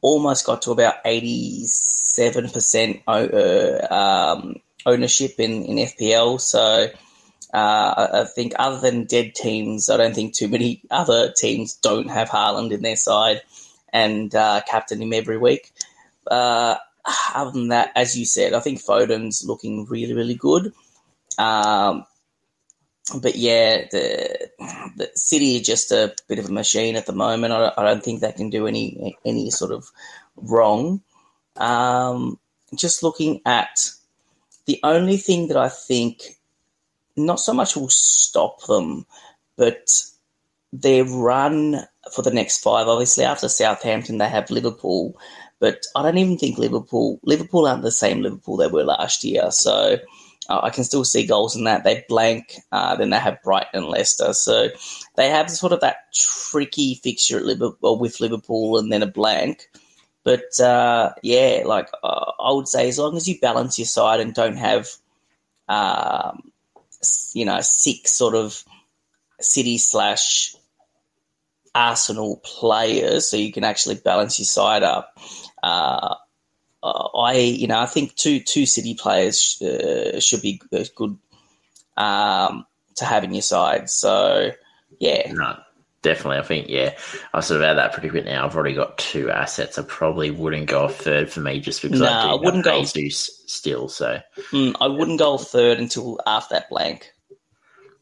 [0.00, 6.40] almost got to about eighty seven percent uh, um, ownership in in FPL.
[6.40, 6.88] So
[7.52, 12.10] uh, I think other than dead teams, I don't think too many other teams don't
[12.10, 13.42] have Haaland in their side
[13.92, 15.72] and uh, captain him every week.
[16.30, 16.76] Uh,
[17.34, 20.72] other than that, as you said, I think Foden's looking really, really good.
[21.38, 22.04] Um,
[23.22, 24.50] but yeah, the,
[24.96, 27.54] the City are just a bit of a machine at the moment.
[27.54, 29.90] I, I don't think they can do any any sort of
[30.36, 31.00] wrong.
[31.56, 32.38] Um,
[32.74, 33.90] just looking at
[34.66, 36.37] the only thing that I think
[37.18, 39.06] not so much will stop them,
[39.56, 39.90] but
[40.72, 42.88] their run for the next five.
[42.88, 45.18] Obviously, after Southampton, they have Liverpool,
[45.60, 49.50] but I don't even think Liverpool Liverpool aren't the same Liverpool they were last year.
[49.50, 49.98] So
[50.48, 51.84] uh, I can still see goals in that.
[51.84, 54.32] They blank, uh, then they have Brighton and Leicester.
[54.32, 54.68] So
[55.16, 59.68] they have sort of that tricky fixture at Liverpool with Liverpool and then a blank.
[60.24, 64.20] But uh, yeah, like uh, I would say, as long as you balance your side
[64.20, 64.88] and don't have
[65.68, 66.50] um,
[67.34, 68.62] you know, six sort of
[69.40, 70.54] City slash
[71.74, 75.16] Arsenal players, so you can actually balance your side up.
[75.62, 76.14] Uh,
[76.82, 80.60] I, you know, I think two two City players uh, should be
[80.96, 81.18] good
[81.96, 83.90] um, to have in your side.
[83.90, 84.50] So,
[84.98, 85.32] yeah,
[86.02, 86.38] definitely.
[86.38, 86.96] I think yeah,
[87.32, 88.44] I sort of had that predicament now.
[88.44, 89.78] I've already got two assets.
[89.78, 93.42] I probably wouldn't go third for me just because no, I, I wouldn't go Jesus
[93.46, 93.88] still.
[93.88, 94.20] So
[94.52, 97.12] mm, I wouldn't go third until after that blank.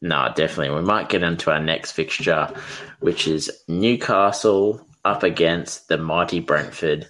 [0.01, 0.77] No, definitely.
[0.77, 2.53] We might get into our next fixture,
[3.01, 7.09] which is Newcastle up against the mighty Brentford.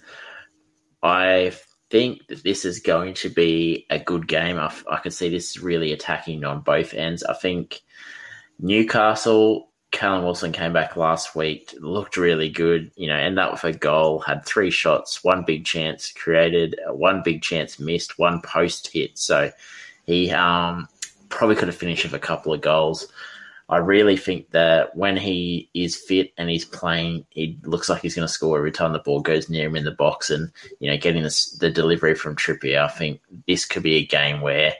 [1.03, 1.53] I
[1.89, 4.57] think that this is going to be a good game.
[4.57, 7.23] I, I can see this really attacking on both ends.
[7.23, 7.81] I think
[8.59, 12.91] Newcastle, Callum Wilson came back last week, looked really good.
[12.95, 17.21] You know, ended up with a goal, had three shots, one big chance created, one
[17.23, 19.17] big chance missed, one post hit.
[19.17, 19.51] So
[20.05, 20.87] he um,
[21.29, 23.07] probably could have finished with a couple of goals.
[23.69, 28.15] I really think that when he is fit and he's playing, he looks like he's
[28.15, 30.29] going to score every time the ball goes near him in the box.
[30.29, 34.05] And, you know, getting the, the delivery from Trippier, I think this could be a
[34.05, 34.73] game where,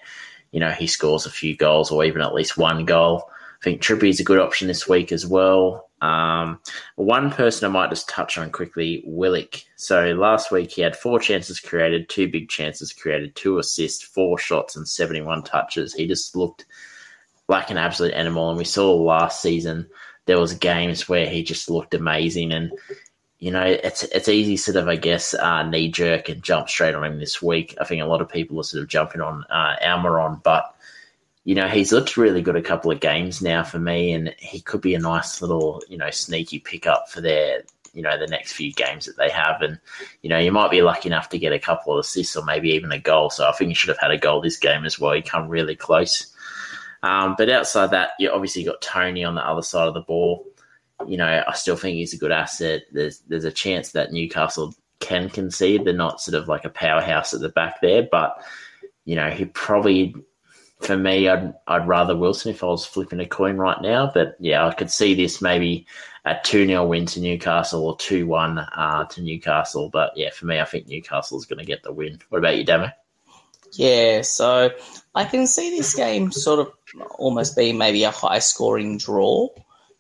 [0.52, 3.30] you know, he scores a few goals or even at least one goal.
[3.68, 5.90] Think Trippier is a good option this week as well.
[6.02, 6.60] Um,
[6.96, 9.56] one person I might just touch on quickly, Willock.
[9.76, 14.38] So last week he had four chances created, two big chances created, two assists, four
[14.38, 15.94] shots, and 71 touches.
[15.94, 16.66] He just looked–
[17.48, 18.50] like an absolute animal.
[18.50, 19.88] And we saw last season
[20.26, 22.52] there was games where he just looked amazing.
[22.52, 22.72] And
[23.40, 26.96] you know, it's it's easy sort of I guess uh, knee jerk and jump straight
[26.96, 27.76] on him this week.
[27.80, 30.76] I think a lot of people are sort of jumping on uh, Almiron, but
[31.48, 34.60] you know he's looked really good a couple of games now for me, and he
[34.60, 38.52] could be a nice little you know sneaky pickup for their you know the next
[38.52, 39.80] few games that they have and
[40.22, 42.70] you know you might be lucky enough to get a couple of assists or maybe
[42.72, 45.00] even a goal so i think he should have had a goal this game as
[45.00, 46.32] well he come really close
[47.04, 50.46] um, but outside that, you obviously got Toney on the other side of the ball.
[51.08, 52.84] You know, I still think he's a good asset.
[52.92, 55.86] There's there's a chance that Newcastle can concede.
[55.86, 58.44] They're not sort of like a powerhouse at the back there, but
[59.06, 60.16] you know, he probably
[60.80, 64.12] for me, I'd I'd rather Wilson if I was flipping a coin right now.
[64.14, 65.88] But yeah, I could see this maybe
[66.26, 69.90] a two 0 win to Newcastle or two one uh, to Newcastle.
[69.90, 72.20] But yeah, for me, I think Newcastle is going to get the win.
[72.30, 72.90] What about you, Demo?
[73.74, 74.72] Yeah, so
[75.14, 76.72] I can see this game sort of
[77.18, 79.50] almost being maybe a high scoring draw.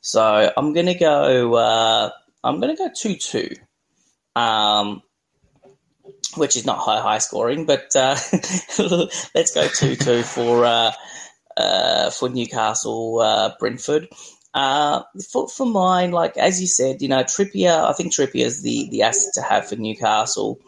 [0.01, 1.55] So I'm gonna go.
[1.55, 2.11] Uh,
[2.43, 3.49] I'm gonna go two two,
[4.35, 5.01] um,
[6.35, 8.15] which is not high high scoring, but uh,
[9.35, 10.91] let's go two two for uh,
[11.55, 14.09] uh, for Newcastle uh, Brentford.
[14.53, 17.85] Uh, for, for mine, like as you said, you know Trippier.
[17.85, 20.59] I think Trippier is the the asset to have for Newcastle.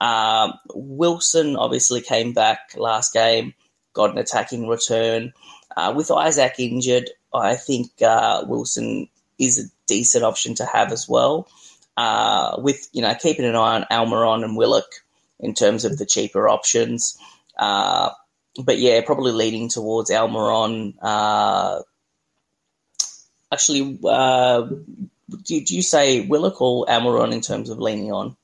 [0.00, 3.54] Um, Wilson obviously came back last game,
[3.94, 5.32] got an attacking return.
[5.76, 11.48] Uh, with Isak injured, I think Wilson is a decent option to have as well.
[11.96, 15.02] Uh, with you know keeping an eye on Almiron and Willock
[15.40, 17.18] in terms of the cheaper options.
[17.56, 18.10] Uh,
[18.62, 20.94] but yeah, probably leading towards Almiron.
[21.00, 21.82] Uh,
[23.52, 24.66] actually, uh,
[25.44, 28.36] did you say Willock or Almiron in terms of leaning on?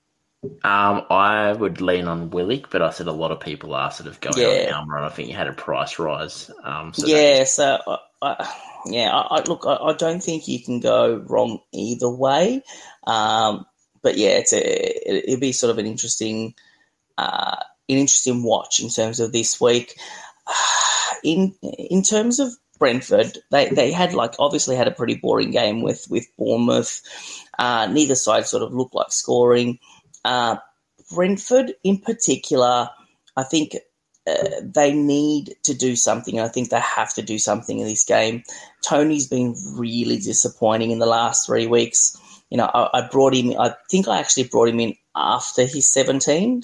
[0.65, 4.09] Um, I would lean on Willock, but I said a lot of people are sort
[4.09, 4.73] of going yeah.
[4.75, 5.05] on Almiron.
[5.05, 6.51] I think you had a price rise.
[6.65, 8.55] Um, so yeah, so I, I,
[8.87, 12.63] yeah, I, I look, I, don't think you can go wrong either way.
[13.07, 13.67] Um,
[14.03, 16.72] but yeah, it's a, it'd be sort of an interesting, uh,
[17.89, 19.99] an interesting watch in terms of this week.
[21.25, 25.83] In in terms of Brentford, they, they had like obviously had a pretty boring game
[25.83, 27.01] with with Bournemouth.
[27.57, 29.79] Uh, neither side sort of looked like scoring.
[30.25, 30.57] Uh,
[31.15, 32.91] Brentford, in particular,
[33.37, 33.77] I think
[34.27, 36.41] uh, they need to do something.
[36.41, 38.43] I think they have to do something in this game.
[38.85, 42.17] Toney's been really disappointing in the last three weeks.
[42.53, 43.59] You know, I, I brought him.
[43.59, 46.63] I think I actually brought him in after he's 17,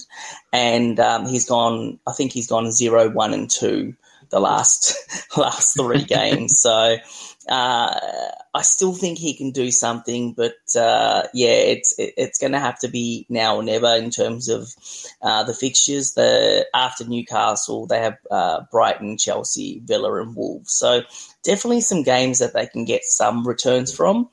[0.52, 1.98] and um, he's gone.
[2.06, 3.94] I think he's gone zero, one, and two
[4.30, 4.94] the last
[5.38, 6.60] last three games.
[6.60, 6.98] So
[7.48, 8.00] uh,
[8.54, 12.78] I still think he can do something, but uh, yeah, it's it's going to have
[12.80, 14.68] to be now or never in terms of
[15.22, 16.12] uh, the fixtures.
[16.12, 20.74] The after Newcastle, they have uh, Brighton, Chelsea, Villa, and Wolves.
[20.74, 21.00] So
[21.44, 24.28] definitely some games that they can get some returns from.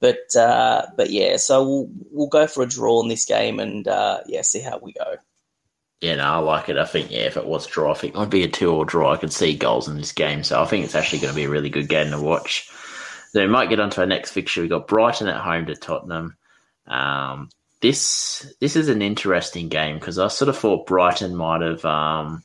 [0.00, 3.86] But uh, but yeah, so we'll we'll go for a draw in this game and
[3.86, 5.16] uh, yeah, see how we go.
[6.00, 6.78] Yeah, no, I like it.
[6.78, 8.86] I think, yeah, if it was draw, I think it would be a two or
[8.86, 9.12] draw.
[9.12, 10.42] I could see goals in this game.
[10.42, 12.70] So I think it's actually going to be a really good game to watch.
[13.34, 14.62] Then we might get on to our next fixture.
[14.62, 16.36] We've got Brighton at home to Tottenham.
[16.86, 17.50] Um,
[17.82, 22.42] this this is an interesting game because I sort of thought Brighton might have um,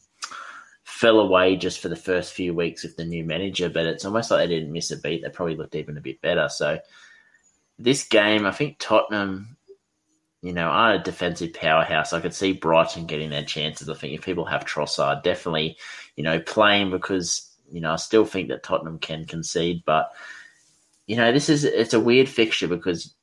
[0.84, 4.32] fell away just for the first few weeks with the new manager, but it's almost
[4.32, 5.24] like they didn't miss a beat.
[5.24, 6.50] They probably looked even a bit better.
[6.50, 6.80] So
[7.78, 9.58] this game, I think Tottenham,
[10.42, 12.14] you know, are a defensive powerhouse.
[12.14, 13.90] I could see Brighton getting their chances.
[13.90, 15.78] I think if people have Trossard, definitely,
[16.16, 20.12] you know, playing because, you know, I still think that Tottenham can concede, but
[21.08, 23.14] you know, this is it's a weird fixture because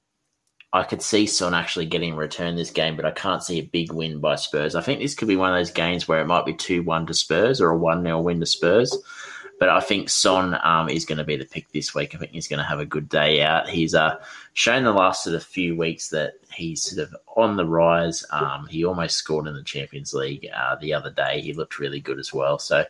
[0.73, 3.67] I could see Son actually getting a return this game, but I can't see a
[3.67, 4.75] big win by Spurs.
[4.75, 7.07] I think this could be one of those games where it might be 2 1
[7.07, 8.97] to Spurs or a 1 0 win to Spurs.
[9.63, 12.17] But I think Son um, is going to be the pick this week.
[12.17, 13.69] I think he's going to have a good day out.
[13.69, 14.17] He's uh,
[14.55, 18.25] shown the last sort of few weeks that he's sort of on the rise.
[18.31, 21.41] Um, he almost scored in the Champions League uh, the other day.
[21.41, 22.59] He looked really good as well.
[22.59, 22.85] So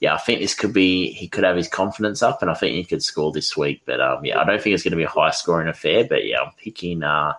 [0.00, 2.76] yeah, I think this could be he could have his confidence up, and I think
[2.76, 3.82] he could score this week.
[3.84, 6.06] But um, yeah, I don't think it's going to be a high scoring affair.
[6.08, 7.34] But yeah, I'm picking uh,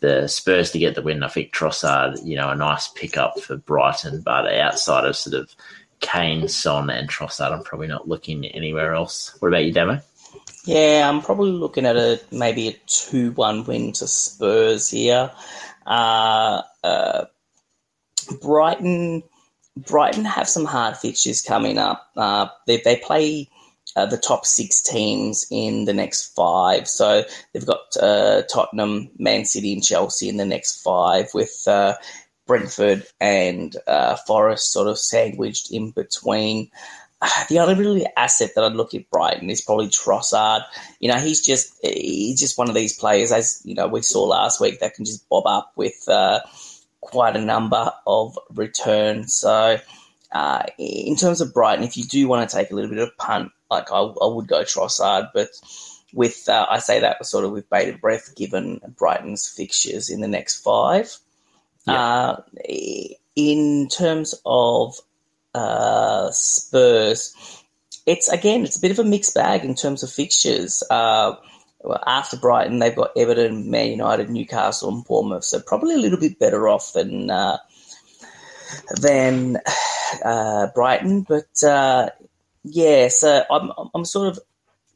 [0.00, 1.22] the Spurs to get the win.
[1.22, 5.54] I think Trossard, you know, a nice pickup for Brighton, but outside of sort of
[6.04, 9.34] Kane, Son, and Trossard, I'm probably not looking anywhere else.
[9.40, 10.00] What about you, Demo?
[10.66, 15.30] Yeah, I'm probably looking at a maybe a two-one win to Spurs here.
[15.86, 17.24] Uh, uh,
[18.40, 19.22] Brighton
[19.76, 22.08] Brighton have some hard fixtures coming up.
[22.16, 23.48] Uh, they, they play
[23.96, 26.88] uh, the top six teams in the next five.
[26.88, 31.94] So they've got uh, Tottenham, Man City, and Chelsea in the next five, with uh,
[32.46, 36.70] Brentford and uh, Forest sort of sandwiched in between.
[37.20, 40.62] Uh, the only really asset that I'd look at Brighton is probably Trossard.
[41.00, 44.24] You know, he's just he's just one of these players, as you know we saw
[44.24, 46.08] last week, that can just bob up with
[47.04, 49.34] quite a number of returns.
[49.34, 49.78] So,
[50.32, 53.16] uh, in terms of Brighton, if you do want to take a little bit of
[53.18, 55.48] punt, like I, I would go Trossard, but
[56.12, 60.28] with uh, I say that sort of with bated breath, given Brighton's fixtures in the
[60.28, 61.16] next five.
[61.86, 62.36] Uh,
[63.36, 64.96] in terms of
[65.54, 67.34] uh, Spurs,
[68.06, 70.82] it's again it's a bit of a mixed bag in terms of fixtures.
[70.90, 71.34] Uh,
[72.06, 75.44] after Brighton, they've got Everton, Man United, Newcastle, and Bournemouth.
[75.44, 77.58] So probably a little bit better off than uh,
[79.00, 79.58] than
[80.24, 81.22] uh, Brighton.
[81.22, 82.10] But uh,
[82.62, 84.38] yeah, so I'm I'm sort of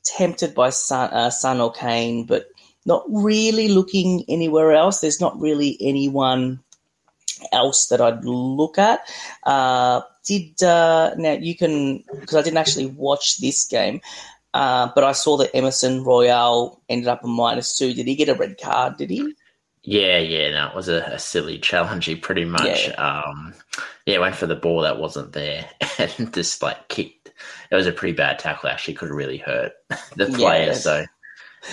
[0.04, 2.46] tempted by Son, uh, Son or Kane, but
[2.86, 5.00] not really looking anywhere else.
[5.00, 6.60] There's not really anyone
[7.52, 9.00] else that I'd look at.
[9.44, 14.00] Uh, did uh, now you can because I didn't actually watch this game.
[14.54, 17.92] Uh, but I saw that Emerson Royal ended up a minus two.
[17.92, 18.96] Did he get a red card?
[18.96, 19.34] Did he?
[19.82, 22.04] Yeah, yeah, no, it was a, a silly challenge.
[22.04, 22.94] He pretty much, yeah.
[22.94, 23.54] Um,
[24.04, 25.68] yeah, went for the ball that wasn't there
[25.98, 27.32] and just like kicked.
[27.70, 28.68] It was a pretty bad tackle.
[28.68, 29.72] Actually, could have really hurt
[30.16, 30.66] the player.
[30.66, 31.04] Yeah, so,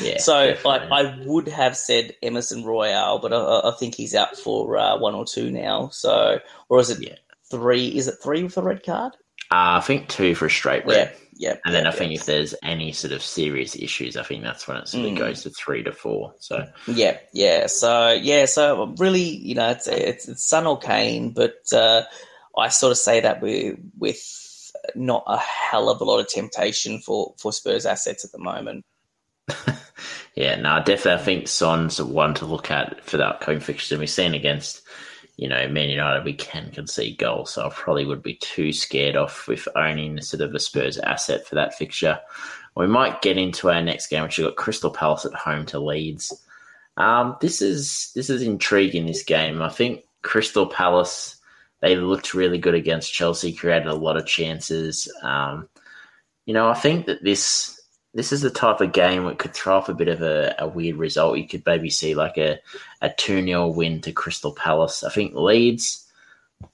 [0.01, 0.17] yeah.
[0.17, 0.89] So, definitely.
[0.89, 4.97] like, I would have said Emerson Royal, but I, I think he's out for uh,
[4.97, 5.89] one or two now.
[5.89, 7.15] So, or is it yeah.
[7.49, 7.87] three?
[7.87, 9.13] Is it three with a red card?
[9.51, 11.11] Uh, I think two for a straight red.
[11.13, 11.19] Yeah.
[11.37, 11.61] Yep.
[11.65, 14.67] And then yep, I think if there's any sort of serious issues, I think that's
[14.67, 15.17] when it sort of mm.
[15.17, 16.33] goes to three to four.
[16.39, 17.67] So yeah, yeah.
[17.67, 22.03] So yeah, so really, you know, it's it's, it's Son or Kane, but uh,
[22.57, 27.01] I sort of say that with with not a hell of a lot of temptation
[27.01, 28.85] for for Spurs assets at the moment.
[30.35, 31.13] Yeah, no, definitely.
[31.13, 33.97] I think Son's one to look at for that upcoming fixture.
[33.97, 34.81] We've seen against
[35.37, 37.51] you know, Man United, we can concede goals.
[37.51, 41.45] So I probably would be too scared off with owning sort of a Spurs asset
[41.45, 42.19] for that fixture.
[42.75, 45.79] We might get into our next game, which we've got Crystal Palace at home to
[45.79, 46.33] Leeds.
[46.97, 49.05] Um, this is this is intriguing.
[49.05, 51.35] This game, I think Crystal Palace
[51.81, 55.11] they looked really good against Chelsea, created a lot of chances.
[55.21, 55.67] Um,
[56.45, 57.74] you know, I think that this
[58.15, 60.67] this is the type of game that could throw off a bit of a, a
[60.67, 61.37] weird result.
[61.37, 62.57] You could maybe see like a,
[63.01, 65.03] a 2 0 win to Crystal Palace.
[65.03, 66.07] I think Leeds,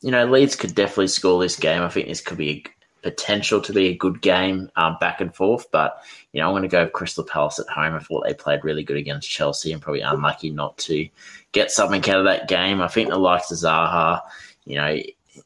[0.01, 1.81] you know, Leeds could definitely score this game.
[1.81, 2.63] I think this could be
[3.03, 5.65] a potential to be a good game um, back and forth.
[5.71, 7.95] But, you know, I'm going to go with Crystal Palace at home.
[7.95, 11.09] I thought they played really good against Chelsea and probably unlucky not to
[11.53, 12.83] get something out of that game.
[12.83, 14.21] I think the likes of Zaha,
[14.65, 14.95] you know,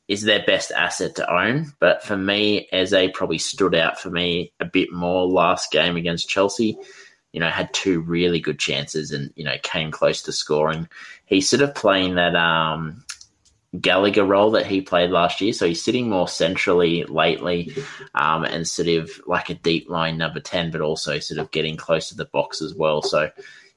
[0.08, 1.74] is their best asset to own.
[1.80, 6.30] But for me, Eze probably stood out for me a bit more last game against
[6.30, 6.78] Chelsea.
[7.34, 10.88] You know, had two really good chances and, you know, came close to scoring.
[11.26, 13.04] He's sort of playing that um,
[13.82, 15.54] Gallagher role that he played last year.
[15.54, 17.76] So he's sitting more centrally lately
[18.14, 21.78] um, and sort of like a deep line number 10, but also sort of getting
[21.78, 23.02] close to the box as well.
[23.02, 23.30] So,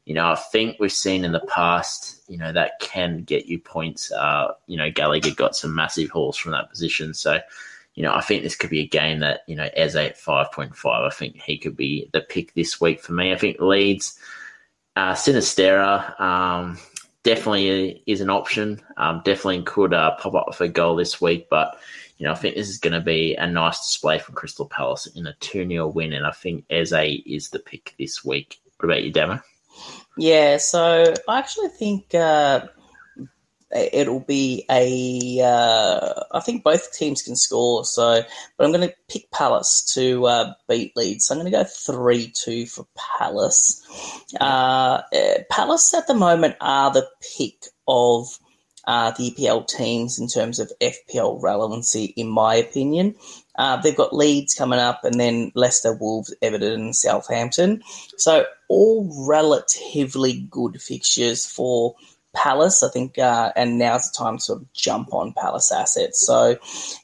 [0.04, 3.58] you know, I think we've seen in the past, you know, that can get you
[3.58, 4.12] points.
[4.12, 7.14] Uh, you know, Gallagher got some massive hauls from that position.
[7.14, 7.40] So,
[7.94, 10.72] you know, I think this could be a game that, you know, as a 5.5,
[10.84, 13.32] I think he could be the pick this week for me.
[13.32, 14.18] I think Leeds,
[14.94, 16.78] uh, Sinisterra, um,
[17.28, 18.80] definitely is an option.
[18.96, 21.78] Um, definitely could uh, pop up for a goal this week, but
[22.16, 25.06] you know I think this is going to be a nice display from Crystal Palace
[25.06, 28.58] in a two 0 win, and I think Eze is the pick this week.
[28.78, 29.40] What about you, Demo?
[30.18, 32.66] Yeah, so I actually think uh,
[33.72, 35.40] it'll be a.
[35.44, 37.84] Uh, I think both teams can score.
[37.84, 38.22] So,
[38.56, 41.26] but I'm going to pick Palace to uh, beat Leeds.
[41.26, 42.84] So I'm going to go three two for
[43.18, 43.80] Palace.
[44.40, 48.26] Uh, eh, Palace at the moment are the pick of.
[48.86, 53.14] Uh, the EPL teams in terms of FPL relevancy, in my opinion.
[53.59, 57.82] Uh, they've got Leeds coming up, and then Leicester, Wolves, Everton, Southampton.
[58.16, 61.96] So all relatively good fixtures for
[62.34, 66.24] Palace, I think, uh, and now's the time to sort of jump on Palace assets.
[66.24, 66.56] So,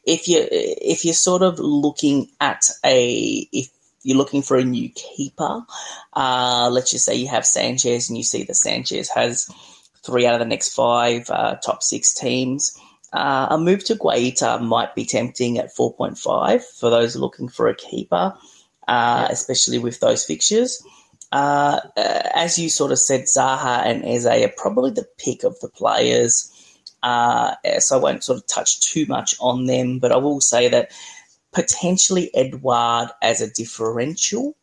[0.04, 3.68] if you if you're sort of looking at a if
[4.02, 5.62] you're looking for a new keeper,
[6.12, 9.48] uh, let's just say you have Sanchez and you see that Sanchez has
[10.04, 12.78] three out of the next five uh, top six teams.
[13.14, 17.74] Uh, a move to Guaita might be tempting at 4.5 for those looking for a
[17.74, 18.34] keeper,
[18.88, 19.28] uh, yeah.
[19.30, 20.84] especially with those fixtures.
[21.30, 21.80] Uh,
[22.34, 26.50] as you sort of said, Zaha and Eze are probably the pick of the players.
[27.04, 30.68] Uh, so I won't sort of touch too much on them, but I will say
[30.68, 30.90] that
[31.52, 34.56] potentially Edouard as a differential.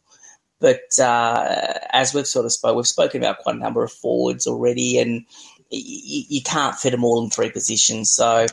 [0.60, 4.46] But uh, as we've sort of spoke, we've spoken about quite a number of forwards
[4.46, 5.26] already, and
[5.72, 8.12] y- you can't fit them all in three positions.
[8.12, 8.48] So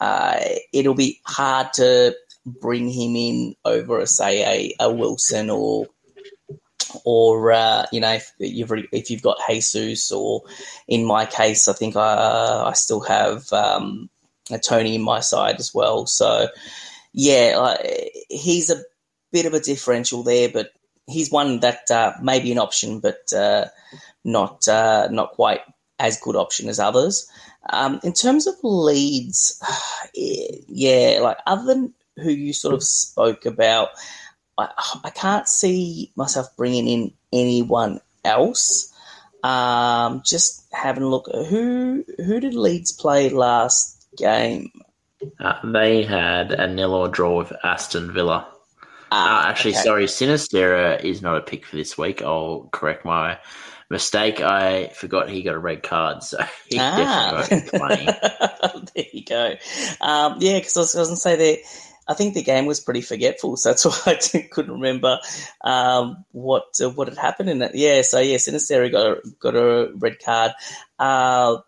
[0.00, 0.40] uh,
[0.72, 2.16] it'll be hard to
[2.46, 5.86] bring him in over, say, a, a Wilson or
[7.04, 10.42] or uh, you know if you've if you've got Jesus, or
[10.88, 14.10] in my case, I think I I still have um,
[14.50, 16.06] a Toney in my side as well.
[16.06, 16.48] So
[17.12, 17.76] yeah, uh,
[18.28, 18.82] he's a
[19.32, 20.70] bit of a differential there, but
[21.06, 23.66] he's one that uh, may be an option, but uh,
[24.24, 25.60] not uh, not quite
[26.00, 27.30] as good option as others.
[27.68, 29.62] Um, in terms of Leeds,
[30.14, 33.90] yeah, like other than who you sort of spoke about,
[34.58, 34.68] I,
[35.04, 38.92] I can't see myself bringing in anyone else.
[39.44, 41.28] Um, just having a look.
[41.32, 44.70] Who who did Leeds play last game?
[45.38, 48.46] Uh, they had a nil or draw with Aston Villa.
[49.12, 49.82] Ah, uh, actually, okay.
[49.82, 52.22] sorry, Sinisterra is not a pick for this week.
[52.22, 53.38] I'll correct my
[53.90, 54.40] mistake.
[54.40, 56.38] I forgot he got a red card, so
[56.68, 57.44] he ah.
[57.48, 58.06] definitely playing.
[58.94, 59.54] there you go.
[60.00, 61.56] Um, yeah, because I was, was going to say there
[62.10, 65.20] I think the game was pretty forgetful, so that's why I couldn't remember
[65.62, 67.74] um, what uh, what had happened in it.
[67.74, 70.52] Yeah, so yeah, Sinisterra got a, got a red card.
[70.98, 71.58] Uh,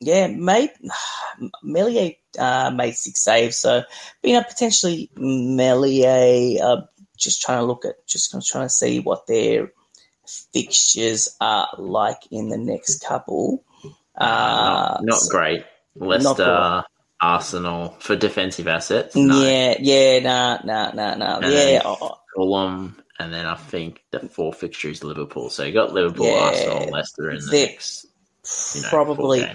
[0.00, 0.70] yeah, made
[1.62, 3.82] Meslier uh, made six saves, so
[4.22, 6.62] you know potentially Meslier.
[6.62, 6.82] Uh,
[7.16, 9.72] just trying to look at, just trying to see what their
[10.52, 13.64] fixtures are like in the next couple.
[14.16, 15.64] Uh, not, not great.
[15.96, 16.86] Leicester, not
[17.20, 19.14] Arsenal for defensive assets.
[19.14, 19.42] No.
[19.42, 21.46] Yeah, yeah, nah, nah, nah, nah.
[21.46, 25.50] yeah, oh, Fulham, and then I think the four fixtures Liverpool.
[25.50, 28.06] So you got Liverpool, yeah, Arsenal, Leicester in the next.
[28.74, 29.46] You know, probably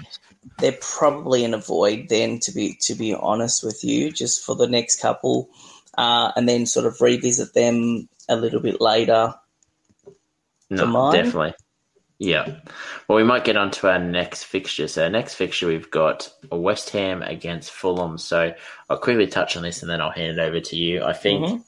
[0.59, 2.39] they're probably in a void then.
[2.41, 5.49] To be to be honest with you, just for the next couple,
[5.97, 9.34] uh, and then sort of revisit them a little bit later.
[10.70, 11.53] No, definitely.
[12.18, 12.59] Yeah.
[13.07, 14.88] Well, we might get on to our next fixture.
[14.88, 18.18] So, our next fixture, we've got West Ham against Fulham.
[18.18, 18.53] So,
[18.89, 21.03] I'll quickly touch on this and then I'll hand it over to you.
[21.03, 21.61] I think mm-hmm.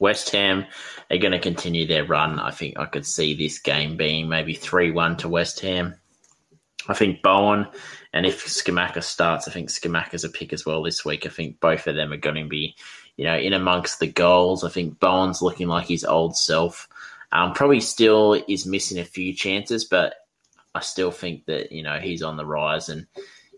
[0.00, 0.66] West Ham
[1.10, 2.40] are going to continue their run.
[2.40, 5.94] I think I could see this game being maybe 3 1 to West Ham.
[6.88, 7.66] I think Bowen,
[8.12, 11.26] and if Scamacca starts, I think Scamacca's a pick as well this week.
[11.26, 12.76] I think both of them are going to be,
[13.16, 14.62] you know, in amongst the goals.
[14.62, 16.88] I think Bowen's looking like his old self.
[17.32, 20.14] Um, probably still is missing a few chances, but
[20.74, 22.88] I still think that you know he's on the rise.
[22.88, 23.06] And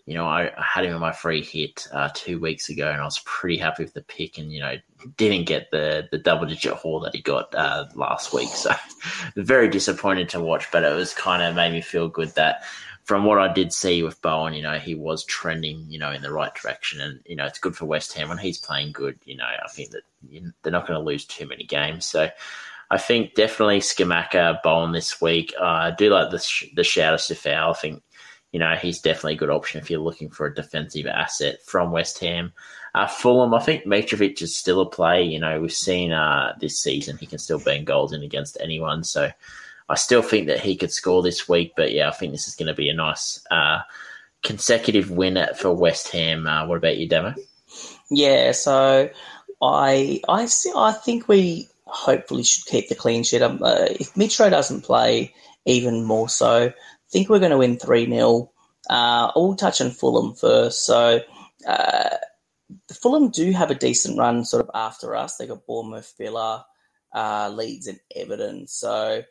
[0.07, 3.01] you know, I, I had him in my free hit uh, two weeks ago, and
[3.01, 4.39] I was pretty happy with the pick.
[4.39, 4.77] And you know,
[5.17, 8.73] didn't get the the double digit haul that he got uh, last week, so
[9.37, 10.71] very disappointed to watch.
[10.73, 12.63] But it was kind of made me feel good that
[13.09, 16.21] from what I did see with Bowen, you know, he was trending, you know, in
[16.21, 19.19] the right direction, and you know, it's good for West Ham when he's playing good.
[19.25, 20.03] You know, I think that
[20.63, 22.29] they're not going to lose too many games, so
[22.91, 25.53] I think definitely Scamacca Bowen this week.
[25.61, 27.71] Uh, I do like the sh- the shout of Coufal.
[27.71, 28.03] I think
[28.53, 31.93] you know he's definitely a good option if you're looking for a defensive asset from
[31.93, 32.53] West Ham.
[32.95, 35.23] Uh, Fulham, I think Mitrovic is still a play.
[35.23, 39.05] You know we've seen uh, this season he can still bang goals in against anyone.
[39.05, 39.31] So
[39.89, 41.75] I still think that he could score this week.
[41.77, 43.81] But yeah, I think this is going to be a nice uh,
[44.43, 46.47] consecutive win for West Ham.
[46.47, 47.35] Uh, what about you, Demo?
[48.11, 49.11] Yeah, so
[49.61, 53.43] I I see, I think we hopefully should keep the clean sheet.
[53.43, 55.35] Um, uh, if Mitro doesn't play,
[55.65, 56.75] even more so, I
[57.11, 58.51] think we're going to win 3 0.
[58.89, 60.85] Uh, I'll touch on Fulham first.
[60.85, 61.21] So,
[61.67, 62.17] uh,
[62.93, 65.37] Fulham do have a decent run sort of after us.
[65.37, 66.67] They got Bournemouth, Villa,
[67.15, 68.67] uh, Leeds, and Everton.
[68.67, 69.23] So,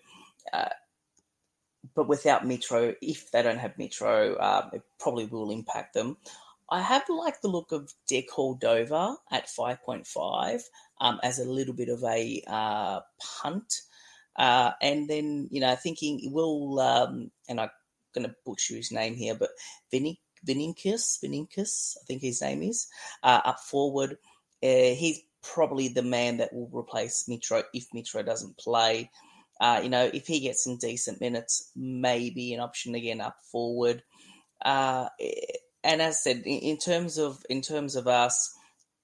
[0.51, 0.70] uh,
[1.95, 6.18] but without Mitro, if they don't have Mitro, um, it probably will impact them.
[6.70, 10.61] I have liked the look of De Cordova at 5.5
[10.99, 13.82] um, as a little bit of a uh, punt.
[14.36, 17.70] Uh, and then, you know, thinking will, um, and I'm
[18.13, 19.49] going to butcher his name here, but
[19.91, 22.88] Vinic Vinincus, Vinincus, I think his name is,
[23.24, 24.18] uh, up forward.
[24.63, 29.09] Uh, he's probably the man that will replace Mitro if Mitro doesn't play.
[29.59, 34.03] Uh, you know, if he gets some decent minutes, maybe an option again up forward.
[34.63, 35.07] Uh,
[35.88, 38.54] and as I said, in, terms of in terms of us,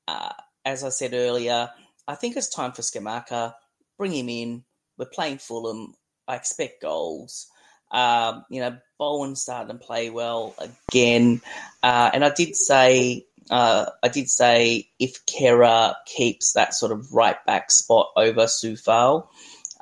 [0.08, 0.34] uh,
[0.66, 1.70] as I said earlier,
[2.10, 3.54] I think it's time for Scamacca.
[3.98, 4.64] Bring him in.
[4.98, 5.94] We're playing Fulham.
[6.28, 7.48] I expect goals.
[7.90, 10.56] Um, you know, Bowen starting to play well
[10.90, 11.42] again.
[11.82, 17.14] Uh, and I did say, uh, I did say if Kehrer keeps that sort of
[17.14, 19.28] right back spot over Coufal,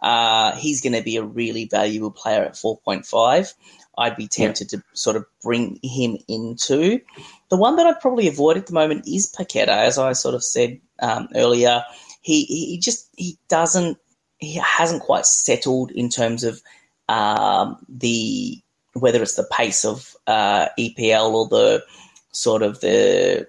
[0.03, 3.53] uh, he's going to be a really valuable player at 4.5.
[3.97, 4.79] I'd be tempted yeah.
[4.79, 7.01] to sort of bring him into.
[7.49, 10.43] The one that I'd probably avoid at the moment is Paqueta, as I sort of
[10.43, 11.83] said um, earlier.
[12.21, 13.97] He he just he doesn't
[14.37, 16.61] he hasn't quite settled in terms of
[17.09, 18.61] um, the
[18.93, 21.83] whether it's the pace of uh, EPL or the
[22.31, 23.47] sort of the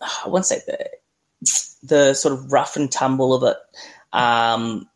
[0.00, 0.90] I won't say the
[1.82, 3.56] the sort of rough and tumble of it.
[4.12, 4.88] Um,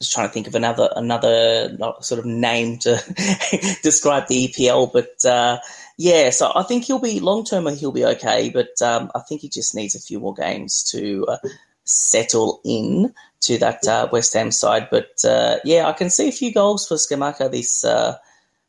[0.00, 2.92] just trying to think of another another sort of name to
[3.82, 5.58] describe the EPL, but uh,
[5.98, 6.30] yeah.
[6.30, 7.66] So I think he'll be long term.
[7.66, 11.26] He'll be okay, but um, I think he just needs a few more games to
[11.28, 11.38] uh,
[11.84, 14.88] settle in to that uh, West Ham side.
[14.90, 18.16] But uh, yeah, I can see a few goals for Scamacca this uh,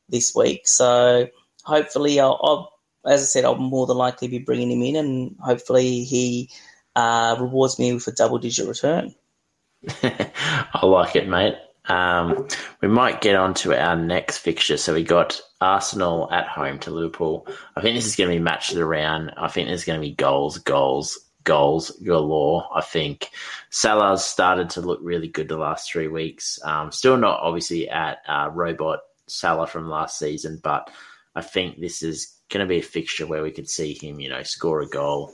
[0.10, 0.68] this week.
[0.68, 1.30] So
[1.64, 2.74] hopefully, I'll, I'll,
[3.10, 6.50] as I said, I'll more than likely be bringing him in, and hopefully he
[6.98, 9.16] uh, rewards me with a double digit return.
[10.04, 11.56] I like it, mate.
[11.86, 12.48] Um,
[12.82, 14.78] we might get on to our next fixture.
[14.78, 17.48] So we got Arsenal at home to Liverpool.
[17.76, 19.32] I think this is going to be matched around.
[19.38, 22.68] I think there's going to be goals, goals, goals galore.
[22.74, 23.30] I think
[23.72, 26.60] Salah's started to look really good the last three weeks.
[26.64, 30.92] Um, still not obviously at uh, robot Salah from last season, but
[31.36, 34.30] I think this is going to be a fixture where we could see him, you
[34.30, 35.34] know, score a goal.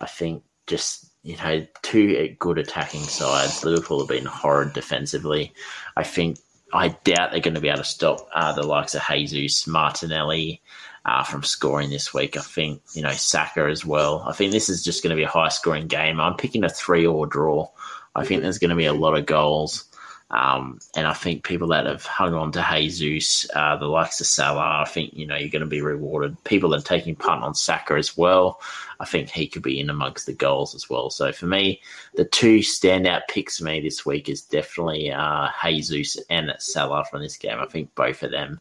[0.00, 3.62] I think just you know, two good attacking sides.
[3.62, 5.52] Liverpool have been horrid defensively.
[5.94, 6.38] I think
[6.72, 10.62] I doubt they're going to be able to stop uh, the likes of Jesus, Martinelli
[11.04, 12.38] uh, from scoring this week.
[12.38, 14.24] I think you know Saka as well.
[14.26, 16.18] I think this is just going to be a high scoring game.
[16.18, 17.68] I'm picking a three or draw.
[18.16, 19.84] I think there's going to be a lot of goals.
[20.30, 24.26] Um, and I think people that have hung on to Jesus, uh, the likes of
[24.26, 26.42] Salah, I think you know you're going to be rewarded.
[26.44, 28.60] People that are taking punt on Saka as well,
[29.00, 31.08] I think he could be in amongst the goals as well.
[31.08, 31.80] So for me,
[32.14, 37.22] the two standout picks for me this week is definitely uh, Jesus and Salah from
[37.22, 37.58] this game.
[37.58, 38.60] I think both of them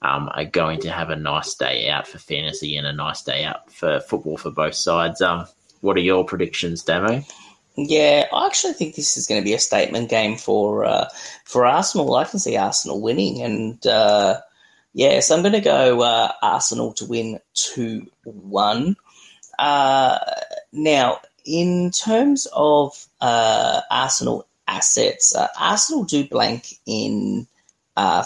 [0.00, 3.44] um, are going to have a nice day out for fantasy and a nice day
[3.44, 5.20] out for football for both sides.
[5.20, 5.46] Um,
[5.82, 7.22] what are your predictions, Damo?
[7.76, 11.08] Yeah, I actually think this is going to be a statement game for uh,
[11.44, 12.14] for Arsenal.
[12.14, 14.40] I can see Arsenal winning, and uh,
[14.92, 18.96] yeah, so I'm going to go uh, Arsenal to win two one.
[19.58, 20.18] Uh,
[20.72, 27.46] now, in terms of uh, Arsenal assets, uh, Arsenal do blank in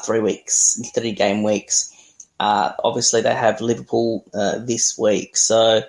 [0.04, 1.94] three weeks, three game weeks.
[2.40, 5.82] obviously, they have Liverpool this week, so.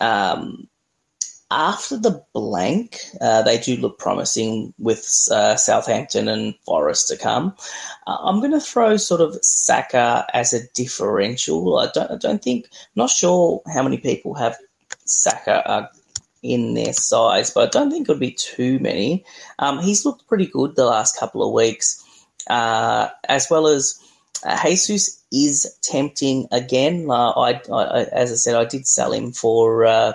[0.00, 0.68] Um,
[1.54, 7.54] after the blank, uh, they do look promising with uh, Southampton and Forest to come.
[8.06, 11.78] Uh, I'm going to throw sort of Saka as a differential.
[11.78, 14.56] I don't, I don't think, not sure how many people have
[15.04, 15.86] Saka uh,
[16.42, 19.24] in their size, but I don't think it would be too many.
[19.60, 22.04] Um, he's looked pretty good the last couple of weeks,
[22.48, 23.96] uh, as well as
[24.44, 27.08] uh, Jesus is tempting again.
[27.10, 30.14] I, I, as I said, I did sell him for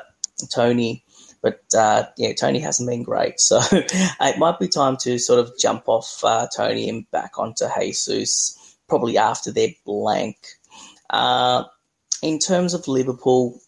[0.51, 1.03] Toney
[1.41, 3.39] but uh, yeah, Toney hasn't been great.
[3.39, 7.65] So it might be time to sort of jump off uh, Toney and back onto
[7.79, 10.37] Jesus, probably after their blank.
[11.09, 11.63] Uh,
[12.21, 13.59] in terms of Liverpool,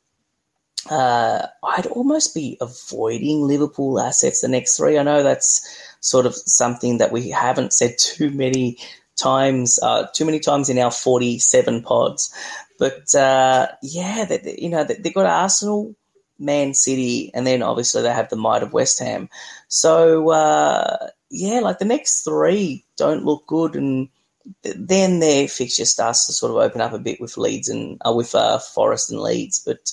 [0.90, 4.98] uh, I'd almost be avoiding Liverpool assets the next three.
[4.98, 5.66] I know that's
[6.00, 8.78] sort of something that we haven't said too many
[9.16, 12.34] times, uh, too many times in our 47 pods.
[12.80, 15.96] But uh, yeah, they, you know, they've got Arsenal,
[16.42, 19.30] Man City, and then obviously they have the might of West Ham.
[19.68, 24.10] So uh, yeah, like the next three don't look good, and
[24.64, 28.14] then their fixture starts to sort of open up a bit with Leeds and uh,
[28.14, 29.60] with uh, Forest and Leeds.
[29.60, 29.92] But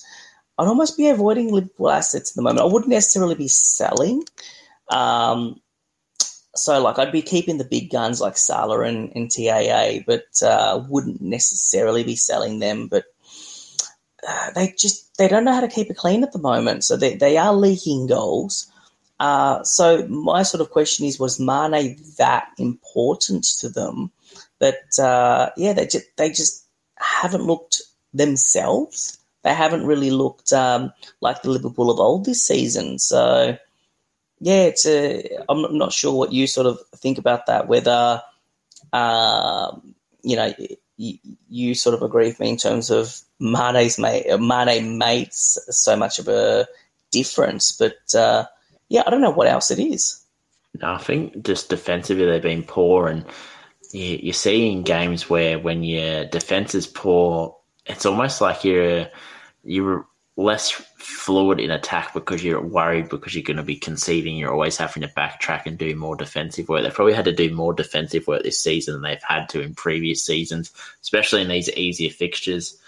[0.58, 2.60] I'd almost be avoiding Liverpool assets at the moment.
[2.60, 4.24] I wouldn't necessarily be selling.
[4.90, 5.60] Um,
[6.56, 10.84] so, like, I'd be keeping the big guns like Salah and, and TAA, but uh,
[10.88, 12.88] wouldn't necessarily be selling them.
[12.88, 13.04] But
[14.54, 16.84] they just they don't know how to keep it clean at the moment.
[16.84, 18.70] So they, they are leaking goals.
[19.20, 24.12] Uh, so my sort of question is, was Mane that important to them
[24.60, 26.64] that uh, yeah they just they just
[26.96, 27.82] haven't looked
[28.14, 29.18] themselves.
[29.42, 32.98] They haven't really looked um, like the Liverpool of old this season.
[32.98, 33.56] So
[34.40, 37.66] yeah, it's a, I'm not sure what you sort of think about that.
[37.66, 38.22] Whether
[38.92, 39.76] uh,
[40.22, 40.52] you know
[40.98, 46.18] you, sort of agree with me in terms of Mane's mate, Mane makes so much
[46.18, 46.66] of a
[47.10, 48.44] difference, but uh,
[48.88, 50.20] yeah, I don't know what else it is.
[50.82, 53.24] No, I think just defensively they've been poor, and
[53.92, 59.08] you, you see in games where when your defense is poor, it's almost like you're
[59.64, 64.36] you're less fluid in attack because you're worried because you're going to be conceding.
[64.36, 66.82] You're always having to backtrack and do more defensive work.
[66.82, 69.74] They've probably had to do more defensive work this season than they've had to in
[69.74, 72.78] previous seasons, especially in these easier fixtures.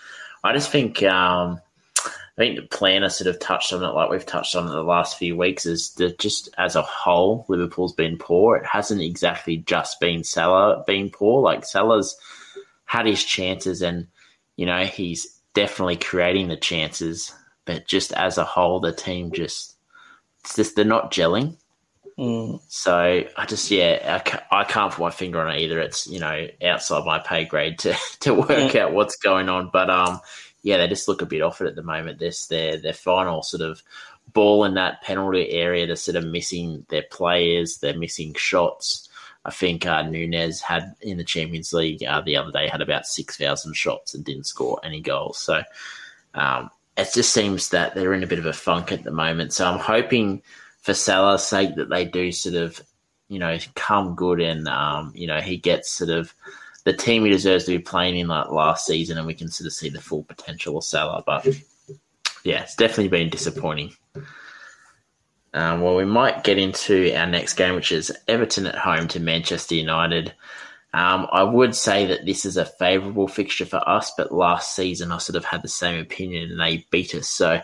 [0.42, 1.60] I just think um,
[2.06, 4.82] I think the planner sort of touched on it, like we've touched on it the
[4.82, 8.56] last few weeks, is that just as a whole, Liverpool's been poor.
[8.56, 11.42] It hasn't exactly just been Salah being poor.
[11.42, 12.16] Like Salah's
[12.86, 14.08] had his chances, and
[14.56, 17.32] you know he's definitely creating the chances.
[17.64, 19.76] But just as a whole, the team just
[20.40, 21.56] it's just they're not gelling.
[22.18, 22.60] Mm.
[22.68, 25.80] So I just yeah I can't, I can't put my finger on it either.
[25.80, 28.74] It's you know outside my pay grade to to work mm.
[28.76, 29.70] out what's going on.
[29.72, 30.20] But um
[30.62, 32.18] yeah, they just look a bit off it at the moment.
[32.18, 33.82] This their their final sort of
[34.32, 35.86] ball in that penalty area.
[35.86, 37.78] They're sort of missing their players.
[37.78, 39.08] They're missing shots.
[39.44, 43.06] I think uh, Nunez had in the Champions League uh, the other day had about
[43.06, 45.38] six thousand shots and didn't score any goals.
[45.38, 45.62] So
[46.34, 46.70] um,
[47.00, 49.52] it just seems that they're in a bit of a funk at the moment.
[49.52, 50.42] So I'm hoping
[50.82, 52.80] for Salah's sake that they do sort of
[53.28, 56.34] you know come good and um, you know he gets sort of
[56.84, 59.66] the team he deserves to be playing in like last season, and we can sort
[59.66, 61.22] of see the full potential of Salah.
[61.24, 61.46] But
[62.44, 63.92] yeah, it's definitely been disappointing.
[65.52, 69.20] Um, well, we might get into our next game, which is Everton at home to
[69.20, 70.32] Manchester United.
[70.92, 75.12] Um, I would say that this is a favourable fixture for us, but last season
[75.12, 77.28] I sort of had the same opinion and they beat us.
[77.28, 77.60] So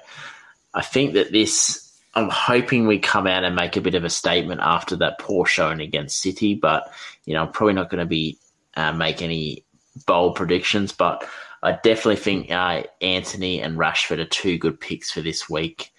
[0.74, 4.10] I think that this, I'm hoping we come out and make a bit of a
[4.10, 6.92] statement after that poor showing against City, but
[7.24, 8.38] you know I'm probably not going to be
[8.76, 9.64] uh, make any
[10.06, 11.26] bold predictions, but
[11.62, 15.92] I definitely think uh, Antony and Rashford are two good picks for this week.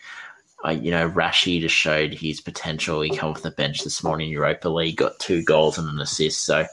[0.65, 3.01] Uh, you know, Rashi just showed his potential.
[3.01, 5.99] He came off the bench this morning in Europa League, got two goals and an
[5.99, 6.45] assist.
[6.45, 6.65] So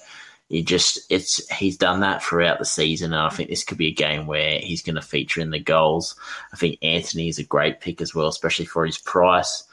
[0.48, 3.88] he just it's he's done that throughout the season, and I think this could be
[3.88, 6.14] a game where he's going to feature in the goals.
[6.52, 9.64] I think Antony is a great pick as well, especially for his price.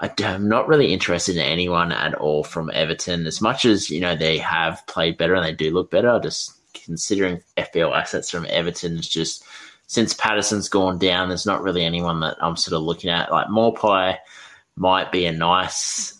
[0.00, 3.26] I'm not really interested in anyone at all from Everton.
[3.26, 6.54] As much as you know they have played better and they do look better, just
[6.72, 9.44] considering FPL assets from Everton is just
[9.88, 13.32] since Patterson's gone down, there's not really anyone that I'm sort of looking at.
[13.32, 14.16] Like Maupay
[14.76, 16.18] might be a nice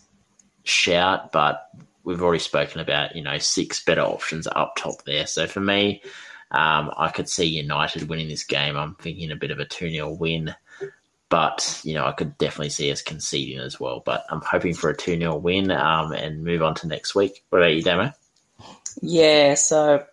[0.64, 1.70] shout, but
[2.08, 5.26] we've already spoken about you know six better options up top there.
[5.26, 6.02] So for me,
[6.50, 8.76] um, I could see United winning this game.
[8.76, 10.54] I'm thinking a bit of a 2 0 win.
[11.30, 14.02] But, you know, I could definitely see us conceding as well.
[14.04, 17.44] But I'm hoping for a 2 0 win um, and move on to next week.
[17.50, 18.12] What about you, Damo?
[19.02, 20.04] Yeah, so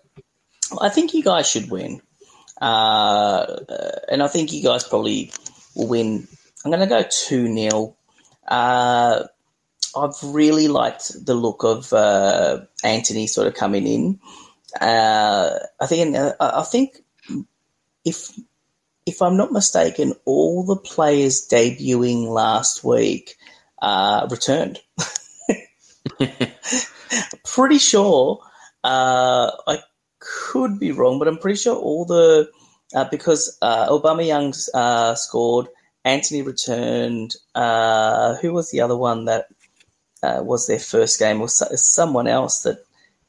[0.82, 2.02] I think you guys should win.
[2.62, 3.46] Uh,
[4.10, 5.32] and I think you guys probably
[5.74, 6.28] will win.
[6.66, 7.96] I'm going to go 2 0.
[8.46, 9.24] Uh,
[9.96, 14.20] I've really liked the look of uh, Antony sort of coming in.
[14.80, 16.98] Uh, I think I think
[18.04, 18.32] if
[19.06, 23.36] if I'm not mistaken, all the players debuting last week
[23.82, 24.80] uh, returned.
[27.46, 28.40] pretty sure.
[28.84, 29.80] Uh, I
[30.20, 32.50] could be wrong, but I'm pretty sure all the
[32.96, 35.68] uh, because uh, Aubameyang uh, scored,
[36.04, 37.36] Antony returned.
[37.54, 39.48] Uh, who was the other one that
[40.24, 41.42] uh, was their first game?
[41.42, 42.86] Or someone else that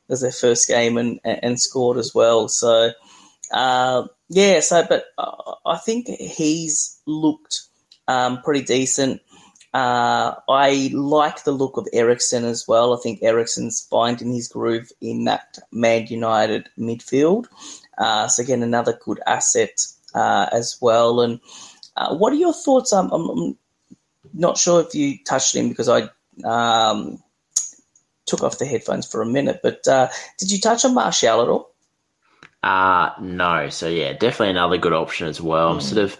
[0.08, 2.48] was their first game and and scored as well.
[2.48, 2.92] So.
[3.52, 5.04] Uh, yeah, so but
[5.64, 7.62] I think he's looked
[8.08, 9.20] um, pretty decent.
[9.74, 12.94] Uh, I like the look of Eriksen as well.
[12.94, 17.46] I think Eriksen's finding his groove in that Man United midfield.
[17.98, 21.20] Uh, so again, another good asset uh, as well.
[21.20, 21.40] And
[21.96, 22.92] uh, what are your thoughts?
[22.92, 23.58] I'm, I'm,
[24.32, 26.08] not sure if you touched him because I
[26.44, 27.22] um,
[28.26, 29.60] took off the headphones for a minute.
[29.62, 30.08] But uh,
[30.38, 31.72] did you touch on Martial at all?
[32.62, 33.68] Uh no.
[33.68, 35.70] So yeah, definitely another good option as well.
[35.70, 36.18] I'm sort of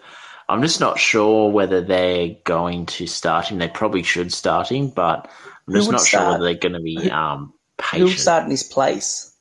[0.48, 3.58] I'm just not sure whether they're going to start him.
[3.58, 5.28] They probably should start him, but
[5.66, 7.52] I'm just not sure whether they're going to be um
[7.94, 9.34] Who would start in his place?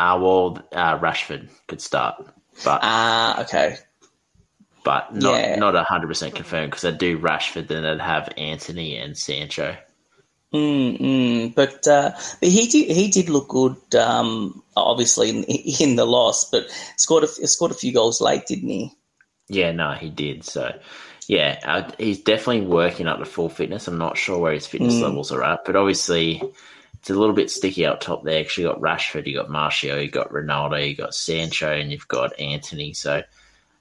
[0.00, 2.16] Uh, well, uh, Rashford could start,
[2.64, 3.76] but Ah, okay.
[4.82, 5.54] but not yeah.
[5.56, 9.76] not hundred percent confirmed because they'd do Rashford, then they'd have Antony and Sancho.
[10.52, 11.54] Mm, mm.
[11.54, 13.76] But uh, but he did he did look good.
[13.94, 16.64] Um, obviously in, in the loss, but
[16.96, 18.92] scored a, scored a few goals late, didn't he?
[19.48, 20.44] Yeah, no, he did.
[20.44, 20.78] So,
[21.26, 23.88] yeah, uh, he's definitely working up to full fitness.
[23.88, 25.02] I'm not sure where his fitness Mm.
[25.02, 26.42] levels are at, but obviously
[26.94, 30.00] it's a little bit sticky up top there actually you got Rashford, you got Martial,
[30.00, 32.92] you got Ronaldo, you got Sancho, and you've got Antony.
[32.94, 33.22] So,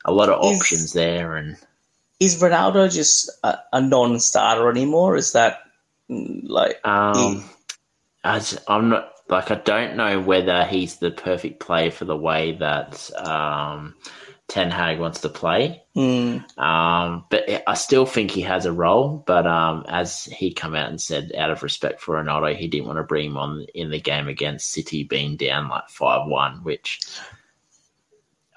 [0.05, 1.35] a lot of Is- options there.
[1.37, 1.55] And
[2.19, 5.15] Is Ronaldo just a, a non-starter anymore?
[5.15, 5.59] Is that
[6.11, 7.43] like um,
[8.23, 12.53] as I'm not like I don't know whether he's the perfect player for the way
[12.57, 13.95] that um,
[14.49, 15.83] Ten Hag wants to play.
[15.95, 19.23] mm, Um, but I still think he has a role.
[19.25, 22.87] But um, as he come out and said, out of respect for Ronaldo, he didn't
[22.87, 26.63] want to bring him on in the game against City, being down like five one,
[26.63, 26.99] which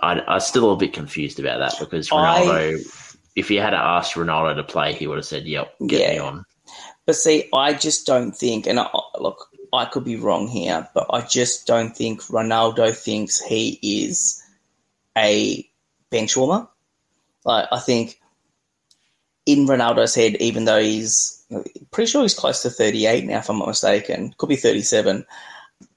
[0.00, 2.92] I I'm still a bit confused about that because I- Ronaldo,
[3.36, 6.18] if you had to ask Ronaldo to play, he would have said, "Yep, get me
[6.18, 6.44] on."
[7.06, 8.88] But see, I just don't think, and I,
[9.18, 14.42] look, I could be wrong here, but I just don't think Ronaldo thinks he is
[15.16, 15.68] a
[16.10, 16.68] bench warmer.
[17.44, 18.18] Like, I think
[19.46, 21.44] in Ronaldo's head, even though he's
[21.90, 25.26] pretty sure he's close to 38 now, if I'm not mistaken, could be 37.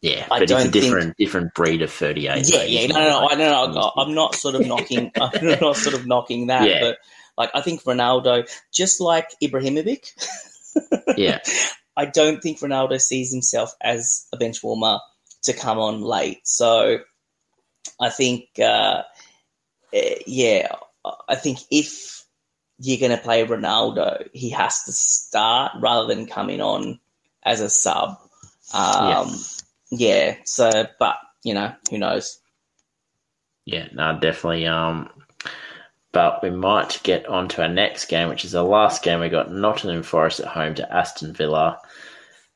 [0.01, 2.51] Yeah, I but it's a don't think- different different breed of thirty eight.
[2.51, 5.77] Yeah, yeah, no, no, no, I no, no, I'm not sort of knocking, I'm not
[5.77, 6.79] sort of knocking that, Yeah.
[6.81, 6.97] but
[7.37, 10.11] like, I think Ronaldo, just like Ibrahimovic,
[11.17, 11.39] yeah,
[11.97, 14.99] I don't think Ronaldo sees himself as a bench warmer
[15.43, 16.41] to come on late.
[16.43, 16.99] So
[17.99, 19.03] I think, uh,
[19.93, 20.75] eh, yeah,
[21.27, 22.23] I think if
[22.79, 26.99] you're going to play Ronaldo, he has to start rather than coming on
[27.43, 28.17] as a sub.
[28.73, 29.35] Um,
[29.89, 30.35] yeah.
[30.45, 32.39] So, but you know, who knows?
[33.65, 34.67] Yeah, no, definitely.
[34.67, 35.09] Um,
[36.17, 39.19] but we might get on to our next game, which is the last game.
[39.19, 41.79] We got Nottingham Forest at home to Aston Villa.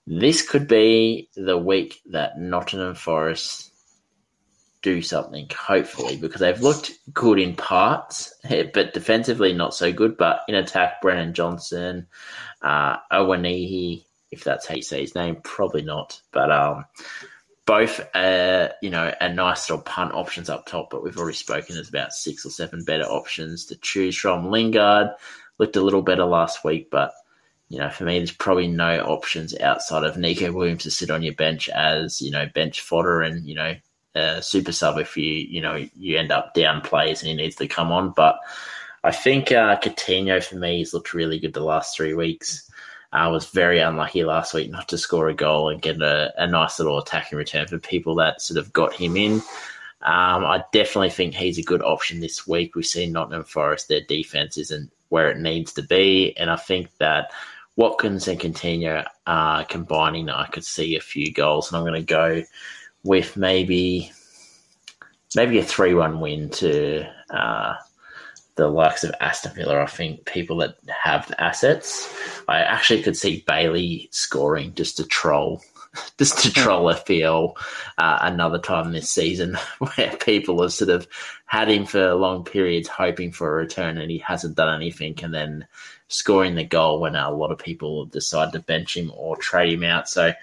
[0.07, 3.71] This could be the week that Nottingham Forest
[4.81, 8.33] do something, hopefully, because they've looked good in parts,
[8.73, 10.17] but defensively not so good.
[10.17, 12.07] But in attack, Brennan Johnson,
[12.63, 16.19] uh, Awoniyi, if that's how you say his name, probably not.
[16.31, 16.85] But um,
[17.65, 21.75] both, uh, you know, a nice little punt options up top, but we've already spoken
[21.75, 24.49] there's about six or seven better options to choose from.
[24.49, 25.09] Lingard
[25.57, 27.13] looked a little better last week, but
[27.69, 31.23] you know, for me, there's probably no options outside of Neco Williams to sit on
[31.23, 33.75] your bench as you know bench fodder and you know
[34.15, 37.55] uh, super sub if you you know you end up down plays and he needs
[37.57, 38.11] to come on.
[38.11, 38.39] But
[39.03, 42.69] I think uh, Coutinho for me has looked really good the last three weeks.
[43.13, 46.47] I was very unlucky last week not to score a goal and get a, a
[46.47, 49.33] nice little attacking return for people that sort of got him in.
[50.03, 52.75] Um, I definitely think he's a good option this week.
[52.75, 56.35] We've seen Nottingham Forest, their defense isn't where it needs to be.
[56.37, 57.31] And I think that
[57.75, 61.69] Watkins and Coutinho uh, combining, I could see a few goals.
[61.69, 62.43] And I'm going to go
[63.03, 64.11] with maybe
[65.35, 67.75] maybe a 3 1 win to uh,
[68.55, 69.81] the likes of Aston Villa.
[69.81, 72.13] I think people that have the assets,
[72.47, 75.61] I actually could see Bailey scoring just to troll,
[76.17, 77.53] just to troll FPL
[77.97, 81.07] uh, another time this season, where people have sort of
[81.45, 85.33] had him for long periods, hoping for a return, and he hasn't done anything, and
[85.33, 85.67] then
[86.07, 89.83] scoring the goal when a lot of people decide to bench him or trade him
[89.83, 90.09] out.
[90.09, 90.33] So.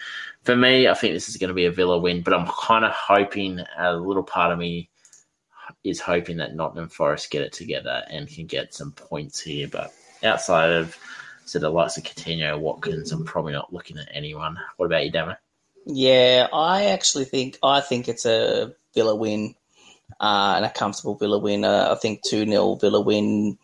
[0.44, 2.82] For me, I think this is going to be a Villa win, but I'm kind
[2.82, 4.88] of hoping a little part of me
[5.84, 9.68] is hoping that Nottingham Forest get it together and can get some points here.
[9.68, 9.92] But
[10.22, 10.96] outside of
[11.48, 14.58] so the likes of Coutinho, Watkins, I'm probably not looking at anyone.
[14.76, 15.36] What about you, Damo?
[15.86, 19.54] Yeah, I actually think I think it's a Villa win
[20.20, 21.64] uh, and a comfortable Villa win.
[21.64, 23.58] Uh, I think two 0 Villa win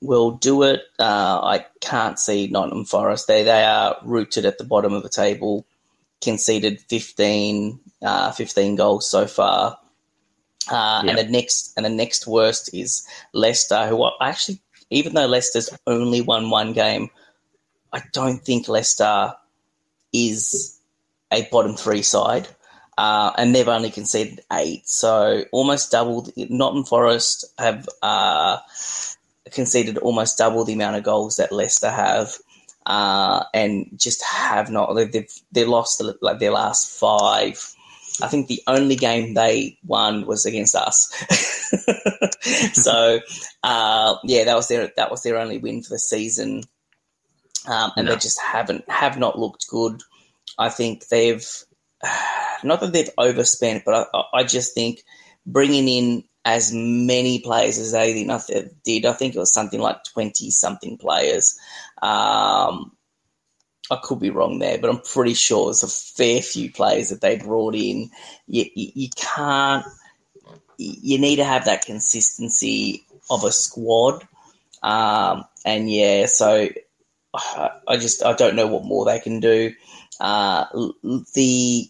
[0.00, 0.82] will do it.
[0.98, 3.26] Uh, I can't see Nottingham Forest.
[3.26, 5.66] They they are rooted at the bottom of the table.
[6.22, 9.78] Conceded 15, uh, 15 goals so far.
[10.70, 11.10] Uh, Yeah.
[11.10, 14.60] And the next and the next worst is Leicester, who are actually,
[14.90, 17.10] even though Leicester's only won one game,
[17.92, 19.34] I don't think Leicester
[20.12, 20.78] is
[21.32, 22.48] a bottom three side,
[22.98, 26.28] uh, and they've only conceded eight, so almost double.
[26.36, 28.58] Nottingham Forest have uh,
[29.52, 32.36] conceded almost double the amount of goals that Leicester have.
[32.86, 34.94] uh, and just have not.
[34.94, 37.72] They've they lost like their last five.
[38.22, 41.12] I think the only game they won was against us.
[42.72, 43.20] so
[43.62, 46.62] uh, yeah, that was their that was their only win for the season,
[47.66, 48.12] um, and no.
[48.12, 50.02] they just haven't have not looked good.
[50.58, 51.46] I think they've
[52.64, 55.02] not that they've overspent, but I, I just think
[55.46, 58.14] bringing in as many players as they
[58.84, 59.04] did.
[59.04, 61.58] I think it was something like 20 something players.
[62.00, 62.95] Um,
[63.90, 67.20] I could be wrong there, but I'm pretty sure it's a fair few players that
[67.20, 68.10] they brought in.
[68.48, 69.84] You, you, you can't,
[70.78, 74.26] you need to have that consistency of a squad.
[74.82, 76.68] Um, and yeah, so
[77.34, 79.72] I just, I don't know what more they can do.
[80.18, 80.64] Uh,
[81.34, 81.88] the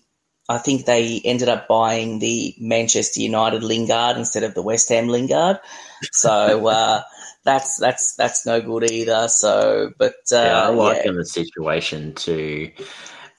[0.49, 5.09] I think they ended up buying the Manchester United Lingard instead of the West Ham
[5.09, 5.59] Lingard.
[6.13, 7.03] So uh,
[7.45, 9.29] that's that's that's no good either.
[9.29, 11.11] So, but uh, yeah, I like yeah.
[11.11, 12.71] in the situation to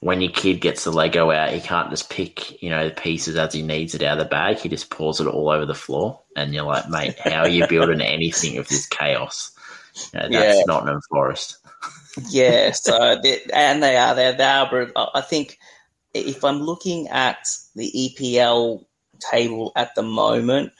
[0.00, 3.36] when your kid gets the Lego out, he can't just pick you know the pieces
[3.36, 4.58] as he needs it out of the bag.
[4.58, 7.66] He just pours it all over the floor, and you're like, mate, how are you
[7.68, 9.52] building anything of this chaos?
[10.12, 10.64] You know, that's yeah.
[10.66, 11.58] Nottingham Forest.
[12.28, 14.90] yeah, so they, and they are they they are.
[15.14, 15.58] I think
[16.14, 18.84] if I'm looking at the EPL
[19.18, 20.72] table at the moment,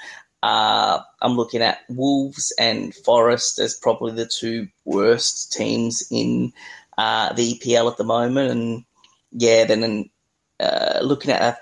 [0.43, 6.53] uh, I'm looking at Wolves and Forest as probably the two worst teams in
[6.97, 8.51] uh, the EPL at the moment.
[8.51, 8.85] And
[9.33, 10.11] yeah, then
[10.61, 11.59] uh, looking at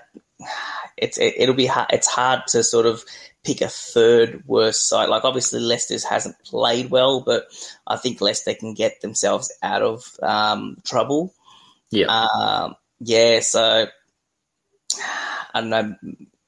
[0.97, 3.03] it's it, will be hard, it's hard to sort of
[3.43, 5.09] pick a third worst side.
[5.09, 7.47] Like obviously Leicester's hasn't played well, but
[7.85, 11.33] I think Leicester can get themselves out of um, trouble.
[11.89, 12.07] Yeah.
[12.07, 13.87] Um, yeah, so
[15.53, 15.95] I don't know,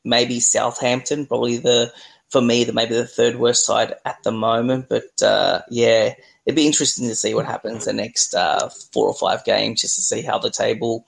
[0.03, 1.91] maybe Southampton, probably the
[2.29, 4.87] for me the maybe the third worst side at the moment.
[4.89, 6.13] But uh, yeah,
[6.45, 9.95] it'd be interesting to see what happens the next uh, four or five games, just
[9.95, 11.05] to see how the table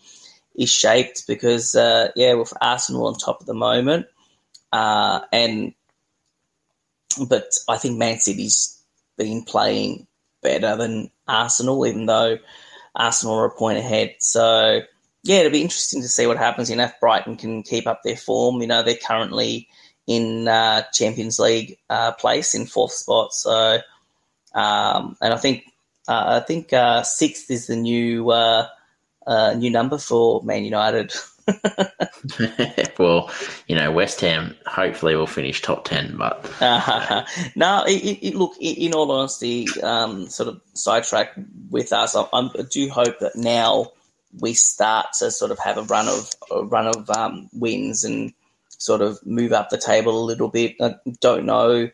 [0.55, 1.25] is shaped.
[1.27, 4.07] Because uh, yeah, with Arsenal on top at the moment,
[4.71, 5.73] uh, and
[7.27, 8.81] but I think Man City's
[9.17, 10.07] been playing
[10.41, 12.37] better than Arsenal, even though
[12.95, 14.15] Arsenal are a point ahead.
[14.19, 14.81] So
[15.23, 16.69] yeah, it'll be interesting to see what happens.
[16.69, 18.61] You know, if Brighton can keep up their form.
[18.61, 19.67] You know, they're currently
[20.07, 23.33] in uh, Champions League uh, place in fourth spot.
[23.33, 23.79] So,
[24.53, 25.65] um, and I think
[26.07, 28.67] uh, I think uh, sixth is the new uh,
[29.27, 31.13] uh, new number for Man United.
[32.99, 33.31] well,
[33.67, 36.43] you know, West Ham hopefully will finish top ten, but
[37.55, 37.83] no.
[37.85, 41.33] It, it, look, in all honesty, um, sort of sidetrack
[41.69, 42.15] with us.
[42.15, 43.91] I, I do hope that now
[44.39, 48.33] we start to sort of have a run of a run of um, wins and
[48.69, 50.75] sort of move up the table a little bit.
[50.81, 51.89] I don't know,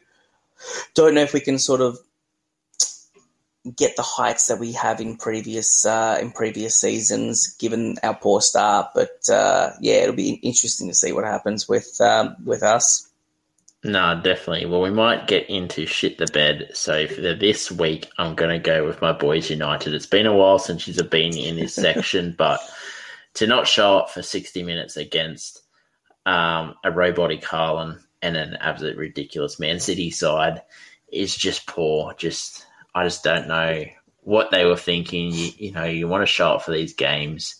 [0.93, 1.97] don't know if we can sort of
[3.75, 8.41] get the heights that we have in previous uh, in previous seasons, given our poor
[8.41, 8.91] start.
[8.93, 13.06] But uh, yeah, it'll be interesting to see what happens with um, with us.
[13.83, 14.65] No, definitely.
[14.65, 16.69] Well, we might get into shit the bed.
[16.73, 19.93] So for this week, I'm going to go with my boys United.
[19.93, 22.59] It's been a while since you've been in this section, but
[23.35, 25.61] to not show up for 60 minutes against
[26.25, 30.61] um, a robotic Haaland and an absolute ridiculous Man City side
[31.11, 32.13] is just poor.
[32.15, 32.65] Just
[32.95, 33.85] I just don't know
[34.21, 35.31] what they were thinking.
[35.31, 37.55] You, you know, you want to show up for these games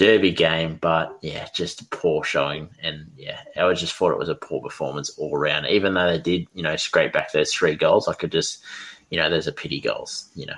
[0.00, 2.70] derby game, but yeah, just a poor showing.
[2.82, 5.66] And yeah, I just thought it was a poor performance all around.
[5.66, 8.64] Even though they did, you know, scrape back those three goals, I could just,
[9.10, 10.30] you know, there's a pity goals.
[10.34, 10.54] You know,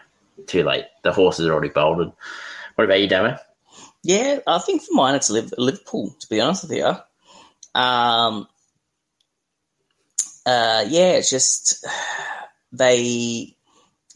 [0.47, 0.84] too late.
[1.03, 2.12] The horses are already bolted.
[2.76, 3.36] What about you, Damo?
[4.05, 6.14] Yeah, I think for mine it's Liverpool.
[6.20, 6.86] To be honest with you,
[7.74, 8.47] um,
[10.47, 11.84] uh, yeah, it's just
[12.72, 13.57] they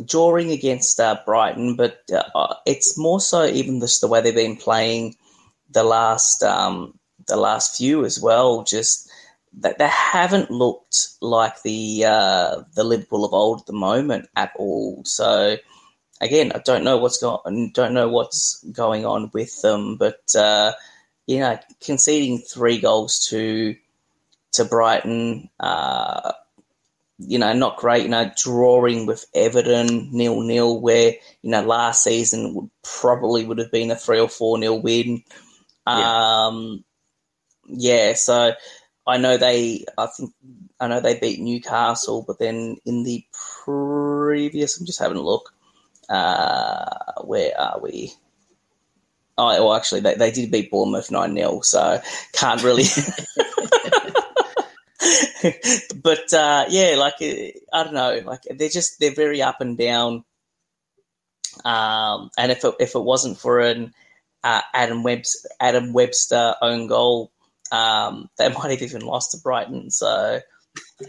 [0.05, 4.57] drawing against uh, Brighton, but uh, it's more so even just the way they've been
[4.57, 5.16] playing
[5.70, 8.62] the last um, the last few as well.
[8.64, 9.11] Just
[9.59, 14.53] that they haven't looked like the uh, the Liverpool of old at the moment at
[14.57, 15.03] all.
[15.05, 15.57] So
[16.20, 20.72] again, I don't know what's going don't know what's going on with them, but uh,
[21.26, 23.76] you know, conceding three goals to
[24.53, 25.49] to Brighton.
[25.59, 26.32] Uh,
[27.18, 32.02] you know, not great, you know, drawing with Everton nil nil, where, you know, last
[32.02, 35.22] season would probably would have been a three or four nil win.
[35.86, 36.46] Yeah.
[36.46, 36.84] Um,
[37.68, 38.52] yeah, so
[39.06, 40.32] I know they, I think,
[40.78, 43.24] I know they beat Newcastle, but then in the
[43.64, 45.54] previous, I'm just having a look.
[46.08, 48.12] Uh, where are we?
[49.38, 52.00] Oh, well, actually, they, they did beat Bournemouth 9 0, so
[52.32, 52.84] can't really.
[56.03, 59.76] but uh, yeah, like uh, I don't know, like they're just they're very up and
[59.76, 60.24] down.
[61.64, 63.94] Um, and if it, if it wasn't for an
[64.44, 67.32] uh, Adam Webster, Adam Webster own goal,
[67.72, 69.90] um, they might have even lost to Brighton.
[69.90, 70.40] So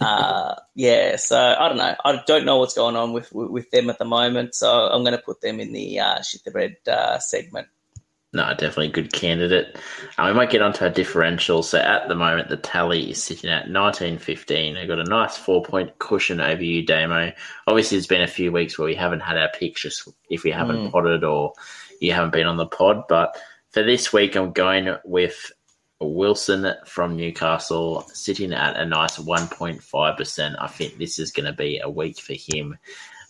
[0.02, 1.96] uh, yeah, so I don't know.
[2.04, 4.56] I don't know what's going on with with them at the moment.
[4.56, 7.68] So I'm going to put them in the uh, shit the red uh, segment.
[8.38, 9.76] No, definitely a good candidate.
[10.16, 11.64] Uh, we might get onto our differential.
[11.64, 14.76] So at the moment, the tally is sitting at 1915.
[14.76, 17.32] They've got a nice four point cushion over you, Damo.
[17.66, 20.78] Obviously, it's been a few weeks where we haven't had our just if we haven't
[20.78, 20.92] mm.
[20.92, 21.54] potted or
[22.00, 23.06] you haven't been on the pod.
[23.10, 23.36] But
[23.72, 25.52] for this week, I'm going with
[26.00, 30.56] Wilson from Newcastle sitting at a nice 1.5%.
[30.60, 32.78] I think this is going to be a week for him.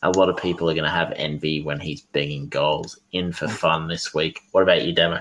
[0.08, 3.50] A lot of people are going to have envy when he's banging goals in for
[3.50, 4.40] fun this week.
[4.52, 5.20] What about you, Demo?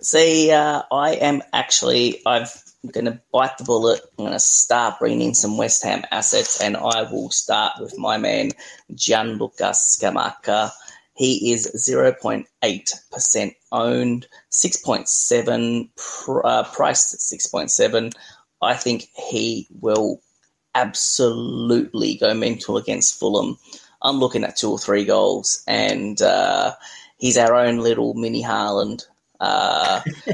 [0.00, 2.46] See, uh, I am actually, I'm
[2.92, 4.00] going to bite the bullet.
[4.16, 7.98] I'm going to start bringing in some West Ham assets, and I will start with
[7.98, 8.52] my man,
[8.94, 10.70] Gianluca Scamacca.
[11.14, 18.12] He is 0.8% owned, 6.7 pr- uh, priced at 6.7.
[18.62, 20.20] I think he will
[20.76, 23.58] absolutely go mental against Fulham.
[24.02, 26.72] I'm looking at two or three goals, and uh,
[27.18, 29.04] he's our own little mini Haaland.
[29.38, 30.00] Uh,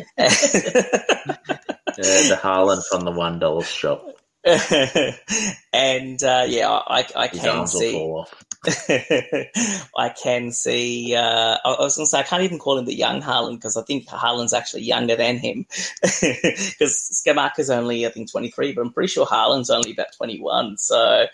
[1.96, 4.06] the Haaland from the one dollar shop.
[5.72, 8.24] and uh, yeah, I, I can see.
[9.96, 11.14] I can see.
[11.14, 13.76] Uh, I was going to say I can't even call him the young Haaland because
[13.76, 15.66] I think Haaland's actually younger than him.
[16.00, 17.24] Because
[17.58, 20.76] is only I think twenty three, but I'm pretty sure Haaland's only about twenty one.
[20.76, 21.26] So.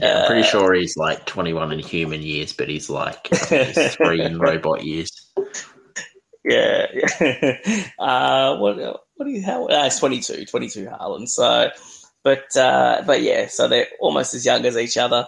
[0.00, 3.94] Yeah, I'm pretty uh, sure he's like 21 in human years, but he's like he's
[3.96, 5.32] three in robot years.
[6.44, 7.58] Yeah, yeah.
[7.98, 9.62] Uh, what what do you have?
[9.62, 11.28] Uh, it's 22, 22 Haaland.
[11.28, 11.70] So,
[12.22, 15.26] but uh, but yeah, so they're almost as young as each other.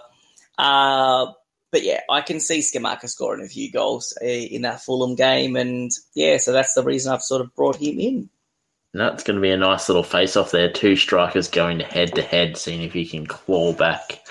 [0.57, 1.27] Uh,
[1.71, 5.55] but yeah, I can see Scamacca scoring a few goals uh, in that Fulham game,
[5.55, 8.29] and yeah, so that's the reason I've sort of brought him in.
[8.93, 10.71] No, it's going to be a nice little face off there.
[10.71, 14.25] Two strikers going head to head, seeing if he can claw back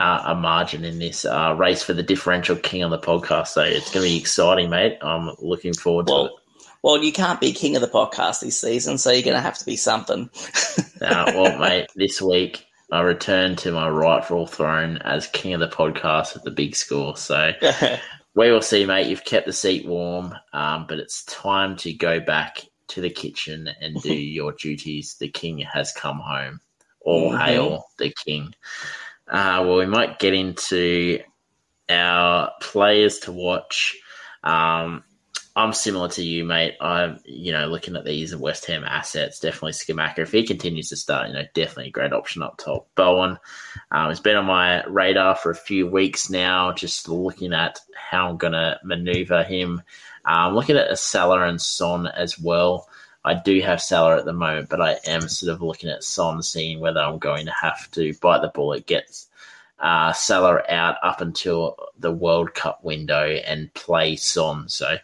[0.00, 3.48] uh, a margin in this uh, race for the differential king on the podcast.
[3.48, 4.98] So it's going to be exciting, mate.
[5.02, 6.40] I'm looking forward well, to it.
[6.82, 9.58] Well, you can't be king of the podcast this season, so you're going to have
[9.58, 10.30] to be something.
[11.02, 15.68] uh, well, mate, this week I return to my rightful throne as king of the
[15.68, 17.18] podcast with the big score.
[17.18, 17.52] So
[18.34, 19.08] we will see, mate.
[19.08, 23.68] You've kept the seat warm, um, but it's time to go back to the kitchen
[23.82, 25.16] and do your duties.
[25.20, 26.60] The king has come home.
[27.02, 27.44] All mm-hmm.
[27.44, 28.54] hail the king.
[29.30, 31.20] Uh, well, we might get into
[31.88, 33.96] our players to watch.
[34.42, 35.04] Um,
[35.56, 36.74] I'm similar to you, mate.
[36.80, 40.20] I'm, you know, looking at these West Ham assets, definitely Scamacca.
[40.20, 42.88] If he continues to start, you know, definitely a great option up top.
[42.94, 43.38] Bowen
[43.90, 48.28] um, has been on my radar for a few weeks now, just looking at how
[48.28, 49.82] I'm going to maneuver him.
[50.24, 52.88] I'm um, looking at a Salah and Son as well.
[53.24, 56.42] I do have Salah at the moment, but I am sort of looking at Son,
[56.42, 59.24] seeing whether I'm going to have to bite the bullet, get
[59.78, 64.68] uh, Salah out up until the World Cup window and play Son.
[64.68, 64.96] So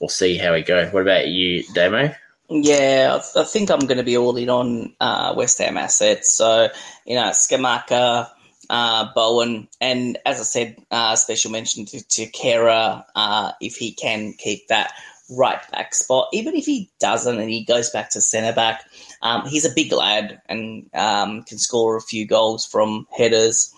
[0.00, 0.86] we'll see how we go.
[0.88, 2.14] What about you, Damo?
[2.50, 6.30] Yeah, I think I'm going to be all in on uh, West Ham assets.
[6.30, 6.68] So,
[7.04, 8.30] you know, Scamacca,
[8.70, 13.92] uh, Bowen, and as I said, uh, special mention to, to Kehrer uh, if he
[13.92, 14.92] can keep that
[15.30, 16.28] right back spot.
[16.32, 18.84] Even if he doesn't and he goes back to centre back,
[19.22, 23.72] um, he's a big lad and um, can score a few goals from headers.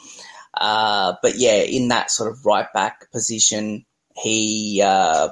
[0.55, 3.84] Uh, but yeah, in that sort of right back position,
[4.16, 5.28] he uh,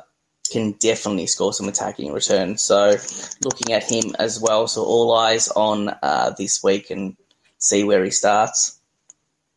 [0.51, 2.63] can definitely score some attacking returns.
[2.63, 2.97] So
[3.43, 4.67] looking at him as well.
[4.67, 7.17] So all eyes on uh, this week and
[7.59, 8.78] see where he starts.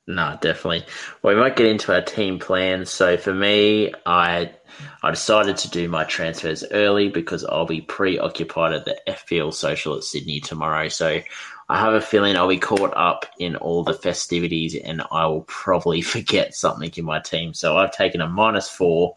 [0.07, 0.85] No, definitely.
[1.21, 2.89] Well, we might get into our team plans.
[2.89, 4.51] So for me, I
[5.03, 9.95] I decided to do my transfers early because I'll be preoccupied at the FPL social
[9.95, 10.87] at Sydney tomorrow.
[10.87, 11.21] So
[11.69, 15.43] I have a feeling I'll be caught up in all the festivities and I will
[15.43, 17.53] probably forget something in my team.
[17.53, 19.15] So I've taken a minus four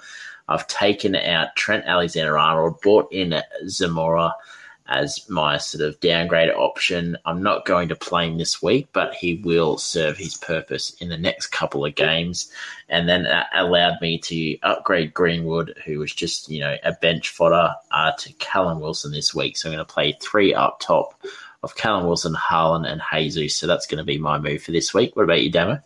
[0.48, 4.32] I've taken out Trent Alexander Arnold, brought in Zemura
[4.86, 7.16] as my sort of downgrade option.
[7.24, 11.08] I'm not going to play him this week, but he will serve his purpose in
[11.08, 12.52] the next couple of games.
[12.88, 17.30] And then that allowed me to upgrade Greenwood, who was just, you know, a bench
[17.30, 19.56] fodder, uh, to Callum Wilson this week.
[19.56, 21.14] So I'm going to play three up top
[21.62, 23.56] of Callum Wilson, Haaland, and Jesus.
[23.56, 25.16] So that's going to be my move for this week.
[25.16, 25.80] What about you, Damo?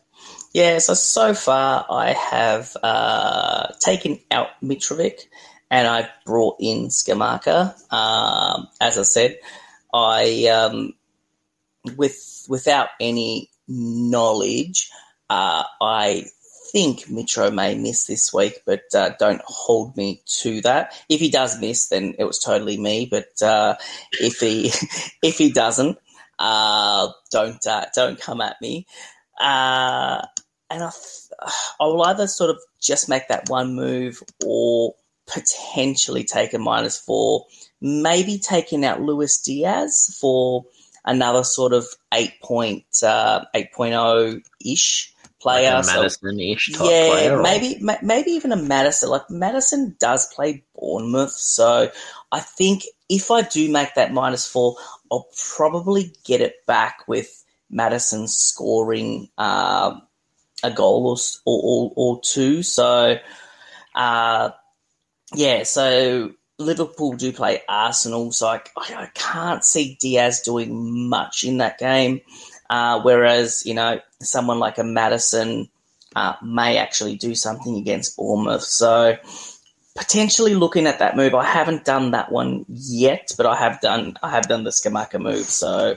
[0.53, 5.29] Yeah, so so far I have uh, taken out Mitrovic
[5.71, 7.75] and I brought in Scamacca.
[7.93, 9.39] Um, as I said,
[9.93, 10.95] I um,
[11.97, 14.91] with without any knowledge,
[15.31, 16.27] uh, I
[16.73, 20.95] think Mitro may miss this week, but uh, don't hold me to that.
[21.09, 23.07] If he does miss, then it was totally me.
[23.11, 23.77] But uh,
[24.13, 24.71] if he
[25.23, 25.99] if he doesn't,
[26.39, 28.87] uh, don't uh, don't come at me.
[29.41, 30.25] Uh,
[30.71, 30.91] and I,
[31.81, 34.95] I will either sort of just make that one move or
[35.29, 37.47] potentially take a minus four,
[37.81, 40.65] maybe taking out Luis Diaz for
[41.05, 45.75] another sort of 8 point, uh, 8.0 ish player.
[45.75, 49.11] Like Maddison ish so, yeah, player, maybe ma- maybe even a Maddison.
[49.11, 51.91] Like Maddison does play Bournemouth, so
[52.33, 54.77] I think if I do make that minus four,
[55.11, 59.99] I'll probably get it back with Maddison scoring uh,
[60.63, 62.63] a goal or, or, or, two.
[62.63, 63.17] So,
[63.95, 64.51] uh,
[65.35, 71.59] yeah, so Liverpool do play Arsenal, so I, I can't see Diaz doing much in
[71.59, 72.21] that game.
[72.71, 75.69] Uh, whereas, you know, someone like a Maddison
[76.15, 78.63] uh, may actually do something against Bournemouth.
[78.63, 79.17] So
[79.99, 81.35] potentially looking at that move.
[81.35, 85.21] I haven't done that one yet, but I have done I have done the Scamacca
[85.21, 85.45] move.
[85.45, 85.97] So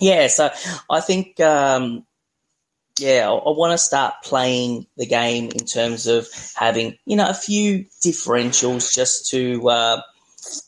[0.00, 0.50] yeah, so
[0.90, 2.04] I think um,
[2.98, 7.28] yeah, I, I want to start playing the game in terms of having you know
[7.28, 10.02] a few differentials just to uh,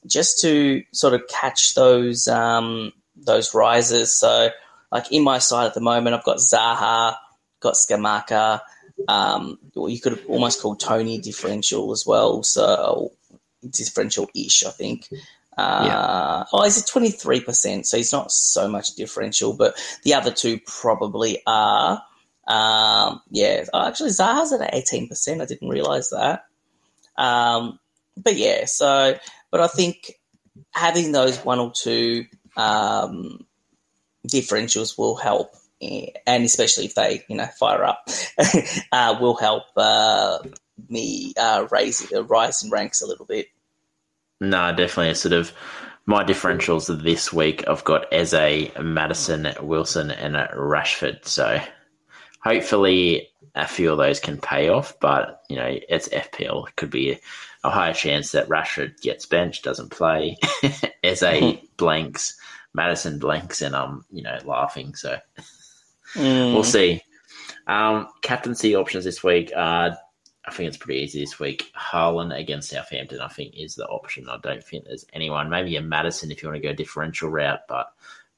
[0.06, 4.18] just to sort of catch those um, those rises.
[4.18, 4.51] So
[4.90, 7.16] like in my side at the moment, I've got Zaha,
[7.60, 8.60] got Scamacca.
[9.09, 12.42] Um, you could almost call Toney differential as well.
[12.42, 13.12] So
[13.68, 15.09] differential ish, I think.
[15.56, 16.44] Uh, yeah.
[16.52, 19.52] Oh, he's at twenty three percent, so he's not so much differential.
[19.52, 22.02] But the other two probably are.
[22.46, 25.40] Um, yeah, oh, actually, Zaha's at eighteen percent.
[25.40, 26.44] I didn't realize that.
[27.16, 27.78] Um,
[28.16, 29.18] but yeah, so
[29.50, 30.12] but I think
[30.72, 32.26] having those one or two
[32.56, 33.46] um,
[34.28, 38.08] differentials will help, and especially if they you know fire up,
[38.92, 40.38] uh, will help uh,
[40.88, 43.48] me uh, raise uh, rise in ranks a little bit.
[44.40, 45.10] No, definitely.
[45.10, 45.52] A sort of
[46.06, 47.66] my differentials this week.
[47.68, 51.24] I've got Eze, Maddison, Wilson, and Rashford.
[51.24, 51.60] So
[52.44, 54.98] hopefully a few of those can pay off.
[55.00, 56.68] But you know, it's FPL.
[56.68, 57.18] It could be
[57.64, 60.36] a higher chance that Rashford gets benched, doesn't play,
[61.02, 62.38] Eze blanks,
[62.74, 64.94] Maddison blanks, and I'm you know laughing.
[64.94, 65.18] So
[66.14, 66.54] mm.
[66.54, 67.02] we'll see.
[67.66, 69.50] Um, captaincy options this week.
[69.56, 69.92] Uh,
[70.46, 71.72] I think it's pretty easy this week.
[71.74, 74.28] Haaland against Southampton, I think, is the option.
[74.28, 75.48] I don't think there's anyone.
[75.48, 77.86] Maybe a Maddison if you want to go differential route, but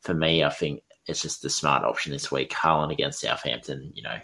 [0.02, 2.50] for me, I think it's just the smart option this week.
[2.50, 4.18] Haaland against Southampton, you know,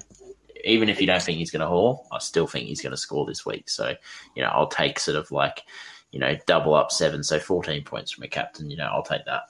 [0.64, 2.96] even if you don't think he's going to haul, I still think he's going to
[2.96, 3.68] score this week.
[3.68, 3.94] So,
[4.34, 5.62] you know, I'll take sort of like,
[6.10, 8.70] you know, double up seven, so 14 points from a captain.
[8.70, 9.42] You know, I'll take that.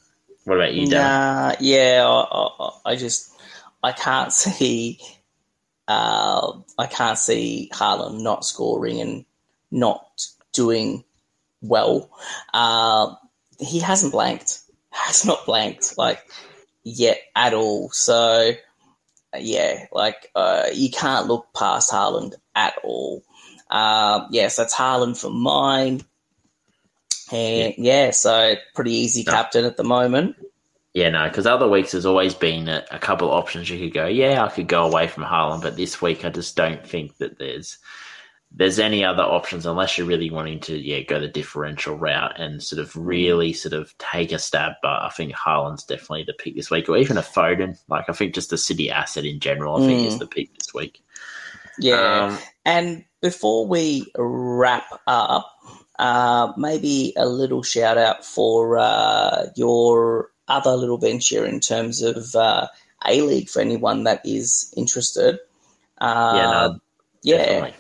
[0.45, 1.01] What about you, Dan?
[1.01, 3.33] Nah, yeah, I, I, I just,
[3.83, 4.99] I can't see
[5.89, 9.25] uh, I can't see Haaland not scoring and
[9.71, 11.05] not doing
[11.61, 12.11] well.
[12.55, 13.15] Uh,
[13.59, 14.61] he hasn't blanked,
[14.91, 16.21] has not blanked like
[16.85, 17.91] yet at all.
[17.91, 18.53] So
[19.39, 23.23] yeah, like uh, you can't look past Haaland at all.
[23.71, 26.03] Uh, yes, that's Haaland for mine.
[27.31, 30.37] And yeah, yeah so pretty easy captain at the moment.
[30.93, 33.95] Yeah, no, because other weeks there's always been a, a, couple of options you could
[33.95, 34.07] go.
[34.07, 37.39] Yeah, I could go away from Haaland, but this week I just don't think that
[37.39, 37.79] there's
[38.55, 42.63] there's any other options unless you're really wanting to yeah go the differential route and
[42.63, 44.73] sort of really sort of take a stab.
[44.83, 47.79] But I think Haaland's definitely the pick this week, or even a Foden.
[47.89, 49.87] Like I think just the City asset in general, I mm.
[49.87, 50.21] think is mm.
[50.21, 51.03] the pick this week.
[51.79, 55.51] Yeah, um, and before we wrap up,
[55.99, 62.35] uh, maybe a little shout out for uh, your other little venture in terms of
[62.35, 62.67] uh,
[63.07, 65.39] A League for anyone that is interested.
[65.99, 66.81] Uh, yeah, no,
[67.23, 67.37] yeah.
[67.39, 67.75] Definitely.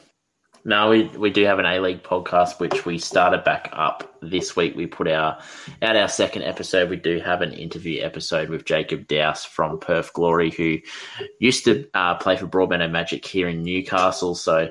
[0.65, 4.55] No, we we do have an A League podcast which we started back up this
[4.55, 4.77] week.
[4.77, 5.41] We put our
[5.83, 6.89] out our second episode.
[6.89, 10.79] We do have an interview episode with Jacob Douse from Perth Glory, who
[11.41, 14.37] used to uh, play for Broadmeadow Magic here in Newcastle.
[14.37, 14.71] So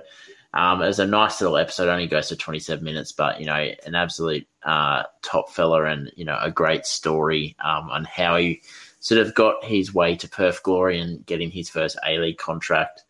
[0.54, 1.90] um, it was a nice little episode.
[1.90, 6.24] Only goes to 27 minutes, but you know, an absolute uh, top fella, and you
[6.24, 8.62] know, a great story um, on how he
[9.02, 13.04] sort of got his way to Perth Glory and getting his first A League contract.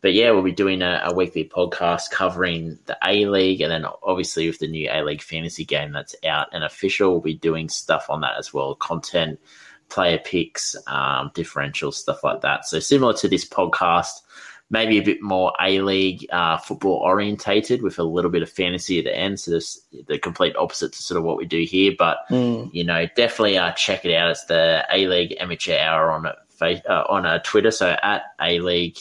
[0.00, 3.84] But yeah, we'll be doing a, a weekly podcast covering the A League, and then
[4.02, 7.68] obviously with the new A League fantasy game that's out and official, we'll be doing
[7.68, 9.40] stuff on that as well, content,
[9.88, 12.66] player picks, um, differential stuff like that.
[12.66, 14.20] So similar to this podcast
[14.70, 18.98] maybe a bit more A League uh, football orientated with a little bit of fantasy
[18.98, 19.40] at the end.
[19.40, 21.92] So this the complete opposite to sort of what we do here.
[21.98, 22.68] But mm.
[22.72, 24.30] you know, definitely uh, check it out.
[24.30, 27.70] It's the A League Amateur Hour on uh, on uh, Twitter.
[27.70, 28.98] So at A League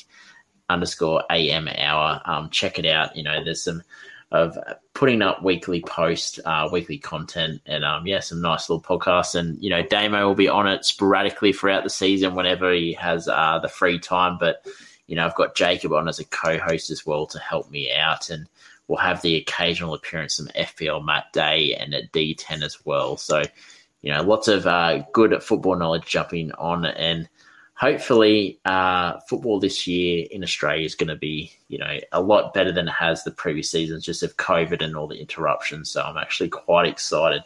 [0.69, 2.21] underscore AM hour.
[2.25, 3.15] Um, check it out.
[3.15, 3.83] You know, there's some
[4.31, 4.57] of
[4.93, 9.35] putting up weekly post, uh, weekly content, and um, yeah, some nice little podcasts.
[9.35, 13.27] And you know, Damo will be on it sporadically throughout the season whenever he has
[13.27, 14.37] uh, the free time.
[14.39, 14.65] But
[15.07, 18.29] you know, I've got Jacob on as a co-host as well to help me out,
[18.29, 18.47] and
[18.87, 23.15] we'll have the occasional appearance from FPL Matt Day and at D10 as well.
[23.15, 23.43] So
[24.01, 27.27] you know, lots of uh, good football knowledge jumping on and
[27.77, 32.53] hopefully uh, football this year in Australia is going to be, you know, a lot
[32.53, 35.91] better than it has the previous seasons just of COVID and all the interruptions.
[35.91, 37.43] So I'm actually quite excited.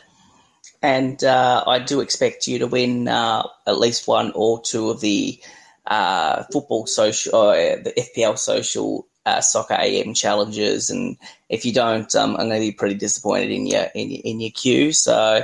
[0.82, 5.02] And uh, I do expect you to win uh, at least one or two of
[5.02, 5.40] the
[5.86, 11.18] uh, football social, uh, the FPL social uh, soccer AM challenges, and
[11.50, 14.50] if you don't, um, I'm going to be pretty disappointed in your in, in your
[14.52, 14.92] queue.
[14.92, 15.44] So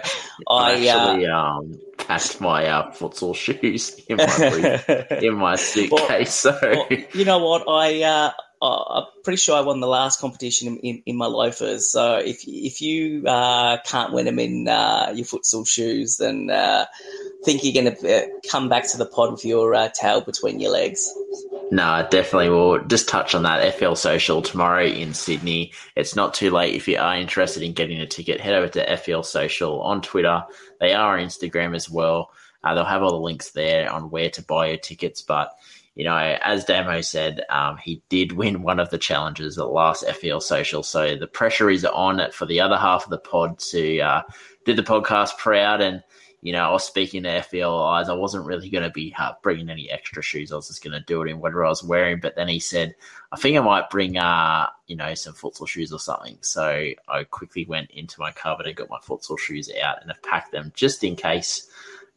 [0.50, 6.46] I actually uh, um, packed my uh, futsal shoes in my in my suitcase.
[6.46, 8.32] Well, so well, you know what, I uh,
[8.62, 11.92] I'm pretty sure I won the last competition in, in, my loafers.
[11.92, 16.86] So if if you uh, can't win them in uh, your futsal shoes, then uh,
[17.44, 20.60] think you're going to uh, come back to the pod with your uh, tail between
[20.60, 21.08] your legs.
[21.72, 22.50] No, definitely.
[22.50, 25.74] We'll just touch on that FPL Social tomorrow in Sydney.
[25.96, 28.42] It's not too late if you are interested in getting a ticket.
[28.42, 30.44] Head over to FPL Social on Twitter.
[30.80, 32.32] They are on Instagram as well.
[32.64, 35.22] Uh, they'll have all the links there on where to buy your tickets.
[35.22, 35.54] But
[35.98, 40.06] you know, as Damo said, um, he did win one of the challenges at last
[40.06, 40.84] FPL Social.
[40.84, 44.22] So the pressure is on for the other half of the pod to uh,
[44.64, 46.04] do the podcast proud and
[46.42, 48.10] you know, I was speaking to FPL eyes.
[48.10, 50.52] I wasn't really going to be uh, bringing any extra shoes.
[50.52, 52.20] I was just going to do it in whatever I was wearing.
[52.20, 52.96] But then he said,
[53.32, 56.38] I think I might bring, uh, you know, some futsal shoes or something.
[56.42, 60.22] So I quickly went into my cupboard and got my futsal shoes out and have
[60.22, 61.68] packed them just in case.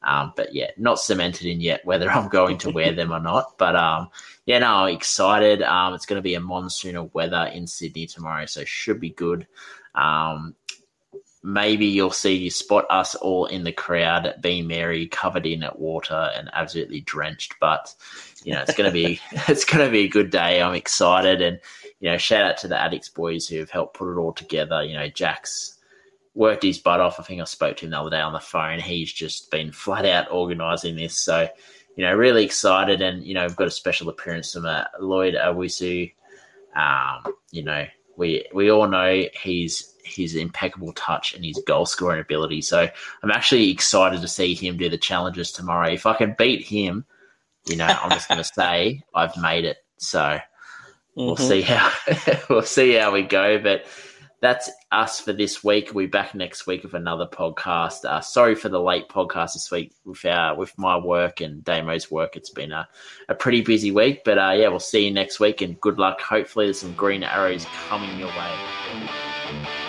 [0.03, 3.59] Um, but yeah, not cemented in yet whether I'm going to wear them or not.
[3.59, 4.09] But um,
[4.47, 5.63] yeah, no, I'm excited.
[5.63, 9.11] Um, it's going to be a monsoon of weather in Sydney tomorrow, so should be
[9.11, 9.47] good.
[9.95, 10.55] Um,
[11.43, 16.31] maybe you'll see you spot us all in the crowd being merry, covered in water
[16.35, 17.55] and absolutely drenched.
[17.61, 17.95] But
[18.45, 20.63] you know, it's gonna be it's gonna be a good day.
[20.63, 21.61] I'm excited, and
[22.01, 24.83] you know, shout out to the Addicts boys who have helped put it all together.
[24.83, 25.79] You know, Jack's
[26.41, 27.21] worked his butt off.
[27.21, 28.81] I think I spoke to him the other day on the phone.
[28.81, 31.15] He's just been flat out organising this.
[31.15, 31.47] So,
[31.97, 35.35] you know, really excited, and you know, we've got a special appearance from uh, Lloyd
[35.35, 36.11] Owusu.
[36.75, 37.87] Um, you know,
[38.17, 42.63] we we all know he's his impeccable touch and his goal scoring ability.
[42.63, 42.89] So
[43.23, 45.91] I'm actually excited to see him do the challenges tomorrow.
[45.91, 47.05] If I can beat him,
[47.69, 49.77] you know, I'm just going to say I've made it.
[49.99, 50.41] So mm-hmm.
[51.27, 51.93] we'll see how
[52.49, 53.59] we'll see how we go.
[53.59, 53.85] But
[54.41, 55.95] that's us for this week.
[55.95, 58.05] We'll be back next week with another podcast.
[58.05, 62.11] Uh, sorry for the late podcast this week with our with my work and Damo's
[62.11, 62.37] work.
[62.37, 62.89] It's been a,
[63.29, 66.21] a pretty busy week, but uh, yeah, we'll see you next week and good luck.
[66.21, 69.80] Hopefully, there's some green arrows coming your way.